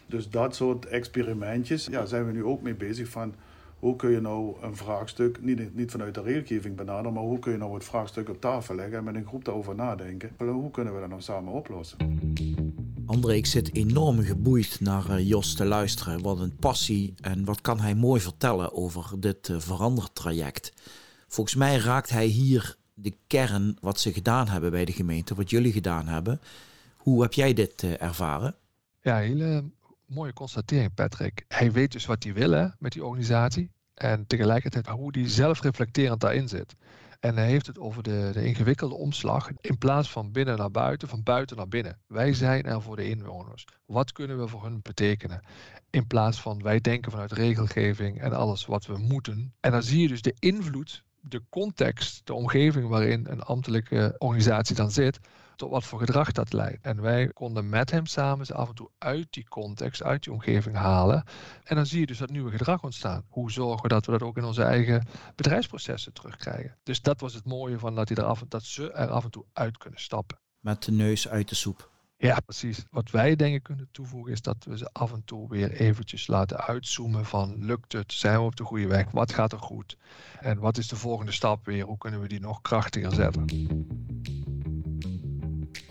Dus 0.07 0.31
dat 0.31 0.55
soort 0.55 0.87
experimentjes, 0.87 1.87
ja, 1.87 2.07
zijn 2.07 2.27
we 2.27 2.33
nu 2.33 2.45
ook 2.45 2.63
mee 2.63 2.75
bezig 2.75 3.09
van 3.09 3.35
hoe 3.79 3.97
kun 3.97 4.11
je 4.11 4.21
nou 4.21 4.55
een 4.63 4.77
vraagstuk, 4.77 5.43
niet, 5.43 5.75
niet 5.75 5.91
vanuit 5.91 6.15
de 6.15 6.23
regelgeving 6.23 6.77
benaderen, 6.77 7.13
maar 7.13 7.23
hoe 7.23 7.39
kun 7.39 7.53
je 7.53 7.59
nou 7.59 7.75
het 7.75 7.85
vraagstuk 7.85 8.29
op 8.29 8.41
tafel 8.41 8.75
leggen 8.75 8.99
en 8.99 9.05
met 9.05 9.15
een 9.15 9.27
groep 9.27 9.45
daarover 9.45 9.75
nadenken. 9.75 10.31
Hoe 10.39 10.71
kunnen 10.71 10.95
we 10.95 11.01
dat 11.01 11.09
nou 11.09 11.21
samen 11.21 11.53
oplossen? 11.53 12.54
André, 13.15 13.35
ik 13.35 13.47
zit 13.47 13.75
enorm 13.75 14.23
geboeid 14.23 14.81
naar 14.81 15.11
uh, 15.11 15.29
Jos 15.29 15.55
te 15.55 15.65
luisteren. 15.65 16.23
Wat 16.23 16.41
een 16.41 16.57
passie 16.57 17.15
en 17.21 17.45
wat 17.45 17.61
kan 17.61 17.81
hij 17.81 17.95
mooi 17.95 18.21
vertellen 18.21 18.73
over 18.73 19.21
dit 19.21 19.49
uh, 19.49 19.61
verandertraject. 19.61 20.73
Volgens 21.29 21.57
mij 21.57 21.77
raakt 21.77 22.11
hij 22.11 22.27
hier 22.27 22.77
de 22.95 23.15
kern 23.27 23.77
wat 23.81 24.01
ze 24.01 24.13
gedaan 24.13 24.49
hebben 24.49 24.71
bij 24.71 24.85
de 24.85 24.93
gemeente, 24.93 25.35
wat 25.35 25.51
jullie 25.51 25.73
gedaan 25.73 26.07
hebben. 26.07 26.41
Hoe 26.97 27.23
heb 27.23 27.33
jij 27.33 27.53
dit 27.53 27.83
uh, 27.83 28.03
ervaren? 28.03 28.55
Ja, 29.01 29.19
hele 29.19 29.65
mooie 30.07 30.33
constatering, 30.33 30.95
Patrick. 30.95 31.45
Hij 31.49 31.73
weet 31.73 31.93
dus 31.93 32.07
wat 32.07 32.23
hij 32.23 32.33
wil 32.33 32.51
hè, 32.51 32.67
met 32.79 32.93
die 32.93 33.05
organisatie. 33.05 33.71
En 33.95 34.27
tegelijkertijd 34.27 34.87
hoe 34.87 35.19
hij 35.19 35.29
zelf 35.29 35.63
reflecterend 35.63 36.21
daarin 36.21 36.49
zit. 36.49 36.75
En 37.21 37.37
hij 37.37 37.47
heeft 37.47 37.67
het 37.67 37.79
over 37.79 38.03
de, 38.03 38.31
de 38.33 38.45
ingewikkelde 38.45 38.95
omslag 38.95 39.51
in 39.61 39.79
plaats 39.79 40.11
van 40.11 40.33
binnen 40.33 40.59
naar 40.59 40.71
buiten, 40.71 41.09
van 41.09 41.23
buiten 41.23 41.57
naar 41.57 41.69
binnen. 41.69 41.99
Wij 42.07 42.33
zijn 42.33 42.65
er 42.65 42.83
voor 42.83 42.97
de 42.97 43.09
inwoners. 43.09 43.65
Wat 43.87 44.13
kunnen 44.13 44.39
we 44.39 44.49
voor 44.49 44.63
hun 44.65 44.81
betekenen? 44.83 45.41
In 45.91 46.07
plaats 46.07 46.41
van 46.41 46.63
wij 46.63 46.81
denken 46.81 47.11
vanuit 47.11 47.33
regelgeving 47.33 48.21
en 48.21 48.33
alles 48.33 48.67
wat 48.67 48.87
we 48.87 48.99
moeten. 48.99 49.55
En 49.61 49.71
dan 49.71 49.83
zie 49.83 50.01
je 50.01 50.09
dus 50.09 50.23
de 50.23 50.35
invloed, 50.39 51.05
de 51.21 51.43
context, 51.49 52.27
de 52.27 52.35
omgeving 52.35 52.89
waarin 52.89 53.27
een 53.29 53.43
ambtelijke 53.43 54.15
organisatie 54.19 54.75
dan 54.75 54.91
zit, 54.91 55.19
tot 55.57 55.71
wat 55.71 55.85
voor 55.85 55.99
gedrag 55.99 56.33
dat 56.33 56.53
leidt. 56.53 56.85
En 56.85 57.01
wij 57.01 57.29
konden 57.29 57.69
met 57.69 57.91
hem 57.91 58.07
samen 58.07 58.47
ze 58.47 58.55
af 58.55 58.69
en 58.69 58.75
toe 58.75 58.91
uit 58.99 59.27
die 59.31 59.49
context, 59.49 60.03
uit 60.03 60.23
die 60.23 60.33
omgeving 60.33 60.77
halen. 60.77 61.25
En 61.65 61.77
dan 61.77 61.87
zie 61.87 62.01
je 62.01 62.07
dus 62.07 62.19
dat 62.19 62.31
nieuwe 62.31 62.51
gedrag 62.51 62.83
ontstaan. 62.83 63.25
Hoe 63.29 63.53
zorgen 63.53 63.83
we 63.83 63.89
dat 63.89 64.07
we 64.07 64.13
dat 64.13 64.23
ook 64.23 64.37
in 64.37 64.45
onze 64.45 64.63
eigen 64.63 65.07
bedrijfsprocessen 65.35 66.13
terugkrijgen? 66.13 66.77
Dus 66.83 67.03
dat 67.03 67.21
was 67.21 67.35
het 67.35 67.45
mooie 67.45 67.79
van 67.79 67.95
dat, 67.95 68.09
hij 68.09 68.17
er 68.17 68.25
af, 68.25 68.45
dat 68.49 68.63
ze 68.63 68.93
er 68.93 69.09
af 69.09 69.25
en 69.25 69.31
toe 69.31 69.45
uit 69.53 69.79
kunnen 69.79 70.01
stappen. 70.01 70.39
Met 70.61 70.83
de 70.83 70.93
neus 70.93 71.29
uit 71.29 71.49
de 71.49 71.55
soep. 71.55 71.93
Ja, 72.17 72.41
precies. 72.41 72.85
Wat 72.91 73.11
wij 73.11 73.37
denk 73.37 73.55
ik 73.55 73.63
kunnen 73.63 73.89
toevoegen 73.93 74.33
is 74.33 74.43
dat 74.43 74.57
we 74.65 74.79
ze 74.79 74.89
af 74.93 75.13
en 75.13 75.23
toe 75.25 75.49
weer 75.49 75.73
eventjes 75.73 76.27
laten 76.27 76.57
uitzoomen 76.57 77.25
van 77.25 77.65
lukt 77.65 77.93
het, 77.93 78.13
zijn 78.13 78.39
we 78.39 78.45
op 78.45 78.57
de 78.57 78.65
goede 78.65 78.87
weg, 78.87 79.11
wat 79.11 79.33
gaat 79.33 79.53
er 79.53 79.59
goed 79.59 79.97
en 80.41 80.59
wat 80.59 80.79
is 80.79 80.89
de 80.89 80.97
volgende 80.97 81.33
stap 81.33 81.65
weer, 81.65 81.85
hoe 81.85 81.99
kunnen 81.99 82.21
we 82.21 82.29
die 82.29 82.41
nog 82.41 82.61
krachtiger 82.61 83.13
zetten. 83.13 83.47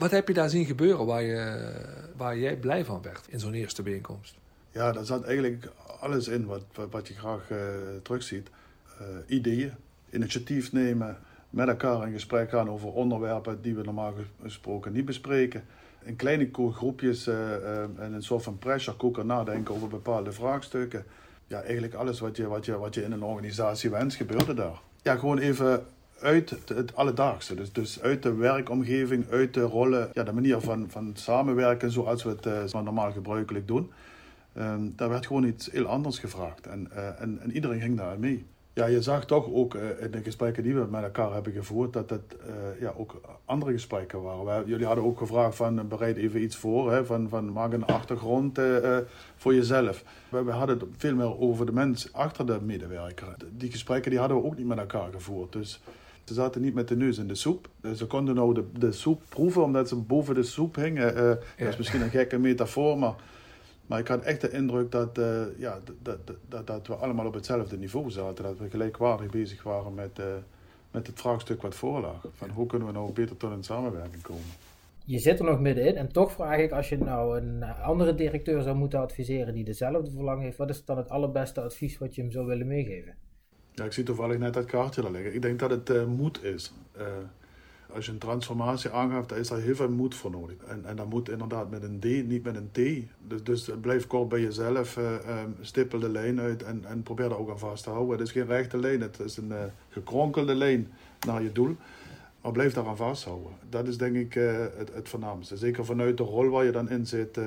Wat 0.04 0.12
heb 0.12 0.28
je 0.28 0.34
daar 0.34 0.50
zien 0.50 0.66
gebeuren 0.66 1.06
waar 1.06 1.22
je, 1.22 1.72
waar 2.18 2.38
jij 2.38 2.56
blij 2.56 2.86
van 2.86 3.02
werd 3.02 3.26
in 3.28 3.40
zo'n 3.40 3.54
eerste 3.54 3.82
bijeenkomst? 3.82 4.36
Ja, 4.72 4.92
daar 4.92 5.06
zat 5.06 5.24
eigenlijk 5.24 5.70
alles 6.00 6.28
in 6.28 6.46
wat, 6.46 6.64
wat, 6.90 7.08
je 7.08 7.14
graag 7.14 7.50
uh, 7.52 7.58
terugziet. 8.02 8.50
Uh, 9.02 9.08
ideeën, 9.28 9.72
initiatief 10.10 10.72
nemen, 10.72 11.18
met 11.50 11.68
elkaar 11.68 12.08
in 12.08 12.14
gesprek 12.14 12.50
gaan 12.50 12.70
over 12.70 12.94
onderwerpen 12.94 13.62
die 13.62 13.76
we 13.76 13.84
normaal 13.84 14.14
gesproken 14.42 14.92
niet 14.92 15.06
bespreken. 15.06 15.64
In 16.04 16.16
kleine 16.16 16.50
groepjes 16.52 17.28
uh, 17.28 17.82
en 17.82 18.14
een 18.14 18.24
soort 18.24 18.44
van 18.44 18.58
pressure 18.58 18.98
cooker 18.98 19.26
nadenken 19.26 19.76
over 19.76 19.88
bepaalde 19.88 20.32
vraagstukken. 20.32 21.06
Ja, 21.48 21.62
eigenlijk 21.62 21.94
alles 21.94 22.20
wat 22.20 22.36
je, 22.36 22.48
wat 22.48 22.66
je, 22.66 22.78
wat 22.78 22.94
je 22.94 23.04
in 23.04 23.12
een 23.12 23.24
organisatie 23.24 23.90
wenst, 23.90 24.18
gebeurde 24.18 24.54
daar. 24.54 24.82
Ja, 25.02 25.16
gewoon 25.16 25.38
even 25.38 25.86
uit 26.24 26.50
het 26.66 26.96
alledaagse. 26.96 27.56
Dus, 27.56 27.72
dus 27.72 28.02
uit 28.02 28.24
de 28.24 28.34
werkomgeving, 28.34 29.30
uit 29.30 29.54
de 29.54 29.62
rollen, 29.62 30.10
ja, 30.14 30.24
de 30.24 30.34
manier 30.34 30.60
van, 30.60 30.86
van 30.90 31.12
samenwerken 31.14 31.92
zoals 31.92 32.24
we 32.24 32.30
het 32.30 32.74
uh, 32.74 32.82
normaal 32.84 33.12
gebruikelijk 33.12 33.68
doen. 33.68 33.92
Um, 34.58 34.94
daar 34.96 35.10
werd 35.10 35.26
gewoon 35.26 35.44
iets 35.44 35.72
heel 35.72 35.86
anders 35.86 36.20
gevraagd 36.20 36.68
en, 36.68 36.90
uh, 36.94 37.22
en, 37.22 37.40
en, 37.42 37.52
iedereen 37.52 37.82
ging 37.82 37.98
daar 37.98 38.20
mee. 38.20 38.46
Ja, 38.74 38.86
je 38.86 39.02
zag 39.02 39.26
toch 39.26 39.52
ook 39.52 39.74
uh, 39.74 39.82
in 40.02 40.12
de 40.12 40.24
gesprekken 40.24 40.64
die 40.64 40.76
we 40.76 40.88
met 40.90 41.04
elkaar 41.04 41.34
hebben 41.34 41.54
gevoerd, 41.54 41.94
dat 41.94 42.10
het 42.10 42.36
ja, 42.80 42.94
ook 42.98 43.22
andere 43.46 43.72
gesprekken 43.72 44.22
waren. 44.22 44.68
Jullie 44.68 44.86
hadden 44.86 45.04
ook 45.04 45.18
gevraagd 45.18 45.56
van 45.56 45.88
bereid 45.88 46.18
even 46.18 46.42
iets 46.42 46.56
voor, 46.56 46.92
hè, 46.92 47.06
van, 47.06 47.30
van 47.30 47.52
maak 47.52 47.74
een 47.74 47.86
achtergrond 47.86 48.60
voor 49.36 49.54
jezelf. 49.54 50.04
We, 50.30 50.44
we, 50.44 50.52
hadden 50.52 50.80
het 50.80 50.88
veel 50.98 51.16
meer 51.16 51.40
over 51.40 51.66
de 51.66 51.72
mens 51.72 52.14
achter 52.14 52.46
de 52.46 52.62
medewerker. 52.62 53.36
Die 53.52 53.72
gesprekken 53.72 54.12
die 54.12 54.20
hadden 54.20 54.38
we 54.38 54.44
ook 54.44 54.58
niet 54.58 54.68
met 54.68 54.78
elkaar 54.78 55.12
gevoerd. 55.12 55.52
Dus 55.52 55.82
ze 56.24 56.34
zaten 56.34 56.62
niet 56.62 56.74
met 56.74 56.88
de 56.88 56.96
neus 56.96 57.18
in 57.18 57.28
de 57.28 57.36
soep. 57.36 57.70
Eh, 57.82 57.92
ze 57.92 58.06
konden 58.06 58.36
nou 58.36 58.54
de, 58.54 58.64
de 58.80 58.92
soep 58.92 59.22
proeven 59.30 59.64
omdat 59.64 59.88
ze 59.88 59.96
boven 59.96 60.36
de 60.36 60.44
soep 60.44 60.76
hingen. 60.76 61.14
Uh, 61.18 61.30
Dat 61.58 61.68
is 61.68 61.78
misschien 61.78 62.02
een 62.02 62.10
gekke 62.10 62.38
metafoor, 62.38 62.98
maar, 62.98 63.16
maar 63.86 64.00
ik 64.00 64.08
had 64.08 64.24
echt 64.24 64.42
de 64.42 64.52
indruk 64.52 64.92
dat, 64.92 65.18
uh, 65.18 65.42
ja, 65.58 65.80
dat, 66.02 66.18
dat, 66.48 66.68
dat 66.68 66.88
we 66.88 66.96
allemaal 66.96 67.26
op 67.26 67.34
hetzelfde 67.34 67.78
niveau 67.78 68.12
zaten. 68.12 68.44
Dat 68.44 68.58
we 68.58 68.70
gelijkwaardig 68.70 69.32
bezig 69.32 69.64
waren 69.64 69.94
met, 69.94 70.20
uh, 70.20 70.26
met 70.92 71.08
het 71.08 71.20
vraagstuk 71.20 71.62
wat 71.62 71.76
voorlag. 71.76 72.26
Van 72.32 72.50
hoe 72.50 72.66
kunnen 72.66 72.88
we 72.88 72.94
nou 72.94 73.12
beter 73.12 73.38
tot 73.38 73.52
een 73.52 73.64
samenwerking 73.64 74.22
komen. 74.22 74.44
Je 75.06 75.20
zit 75.20 75.40
er 75.40 75.46
nog 75.46 75.60
middenin 75.60 75.96
en 75.96 76.12
toch 76.12 76.32
vraag 76.32 76.58
ik, 76.58 76.72
als 76.72 76.90
je 76.90 76.98
nou 76.98 77.38
een 77.38 77.64
andere 77.64 78.16
directeur 78.16 78.62
zou 78.62 78.76
moeten 78.76 79.00
adviseren 79.00 79.54
die 79.54 79.64
dezelfde 79.64 80.12
verlangen 80.12 80.44
heeft, 80.44 80.58
wat 80.58 80.70
is 80.70 80.86
dan 80.86 80.98
het 80.98 81.10
allerbeste 81.10 81.62
advies 81.62 81.98
wat 81.98 82.16
je 82.16 82.22
hem 82.22 82.32
zou 82.32 82.46
willen 82.46 82.68
meegeven? 82.68 83.16
Ja, 83.76 83.84
ik 83.84 83.94
zie 83.94 84.04
toevallig 84.04 84.38
net 84.38 84.54
dat 84.54 84.66
kaartje 84.66 85.02
daar 85.02 85.12
liggen. 85.12 85.34
Ik 85.34 85.42
denk 85.42 85.60
dat 85.60 85.70
het 85.70 85.90
uh, 85.90 86.06
moed 86.06 86.44
is. 86.44 86.74
Uh, 86.98 87.04
als 87.94 88.06
je 88.06 88.12
een 88.12 88.18
transformatie 88.18 88.90
aangaat, 88.90 89.30
dan 89.30 89.38
is 89.38 89.48
daar 89.48 89.60
heel 89.60 89.76
veel 89.76 89.90
moed 89.90 90.16
voor 90.16 90.32
nodig. 90.32 90.56
En, 90.68 90.86
en 90.86 90.96
dat 90.96 91.10
moet 91.10 91.30
inderdaad 91.30 91.70
met 91.70 91.84
een 91.84 92.00
D, 92.00 92.28
niet 92.28 92.44
met 92.44 92.56
een 92.56 92.70
T. 92.72 93.08
Dus, 93.28 93.44
dus 93.44 93.72
blijf 93.82 94.08
kort 94.08 94.30
bij 94.30 94.42
jezelf, 94.42 94.98
uh, 94.98 95.14
stippel 95.62 96.00
de 96.00 96.10
lijn 96.10 96.40
uit 96.40 96.64
en, 96.64 96.86
en 96.86 97.04
probeer 97.04 97.30
daar 97.30 97.38
ook 97.38 97.50
aan 97.50 97.60
vast 97.60 97.84
te 97.84 97.90
houden. 97.90 98.18
Het 98.18 98.28
is 98.28 98.32
geen 98.32 98.46
rechte 98.46 98.78
lijn, 98.78 99.02
het 99.02 99.20
is 99.20 99.38
een 99.38 99.54
gekronkelde 99.90 100.56
lijn 100.56 100.92
naar 101.28 101.44
je 101.44 101.52
doel. 101.52 101.76
Maar 102.42 102.52
blijf 102.52 102.74
daaraan 102.74 102.98
vasthouden. 102.98 103.52
Dat 103.70 103.88
is 103.88 103.98
denk 103.98 104.16
ik 104.16 104.34
het, 104.34 104.94
het 104.94 105.10
voornaamste. 105.10 105.58
Zeker 105.58 105.86
vanuit 105.86 106.18
de 106.18 106.24
rol 106.24 106.50
waar 106.50 106.66
je 106.66 106.72
dan 106.72 106.90
in 106.90 107.08
zit, 107.08 107.40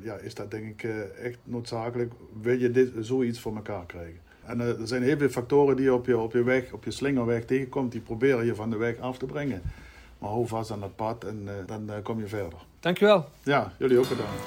ja, 0.00 0.14
is 0.14 0.34
dat 0.34 0.50
denk 0.50 0.64
ik 0.64 0.90
echt 1.22 1.38
noodzakelijk. 1.44 2.12
Wil 2.40 2.58
je 2.58 2.70
dit, 2.70 2.92
zoiets 3.00 3.40
voor 3.40 3.56
elkaar 3.56 3.86
krijgen? 3.86 4.27
En 4.48 4.60
uh, 4.60 4.80
er 4.80 4.86
zijn 4.86 5.02
heel 5.02 5.18
veel 5.18 5.28
factoren 5.28 5.76
die 5.76 5.84
je 5.84 5.94
op 5.94 6.06
je, 6.06 6.18
op 6.18 6.32
je 6.32 6.42
weg, 6.42 6.72
op 6.72 6.84
je 6.84 6.90
slingerweg 6.90 7.44
tegenkomt, 7.44 7.92
die 7.92 8.00
proberen 8.00 8.46
je 8.46 8.54
van 8.54 8.70
de 8.70 8.76
weg 8.76 8.98
af 8.98 9.18
te 9.18 9.26
brengen. 9.26 9.62
Maar 10.18 10.30
hou 10.30 10.46
vast 10.46 10.70
aan 10.70 10.80
dat 10.80 10.96
pad 10.96 11.24
en 11.24 11.40
uh, 11.44 11.52
dan 11.66 11.82
uh, 11.86 11.92
kom 12.02 12.20
je 12.20 12.26
verder. 12.26 12.58
Dankjewel. 12.80 13.28
Ja, 13.42 13.72
jullie 13.78 13.98
ook 13.98 14.08
bedankt. 14.08 14.42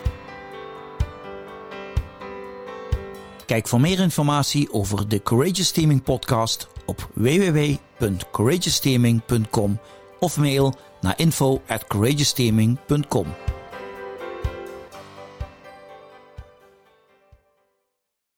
Kijk 3.45 3.67
voor 3.67 3.81
meer 3.81 3.99
informatie 3.99 4.73
over 4.73 5.09
de 5.09 5.23
Courageous 5.23 5.71
Teaming 5.71 6.03
podcast 6.03 6.67
op 6.85 7.09
www.courageousteaming.com 7.13 9.79
of 10.19 10.37
mail 10.37 10.73
naar 11.01 11.13
info 11.17 11.61
at 11.67 11.87
courageousteaming.com. 11.87 13.25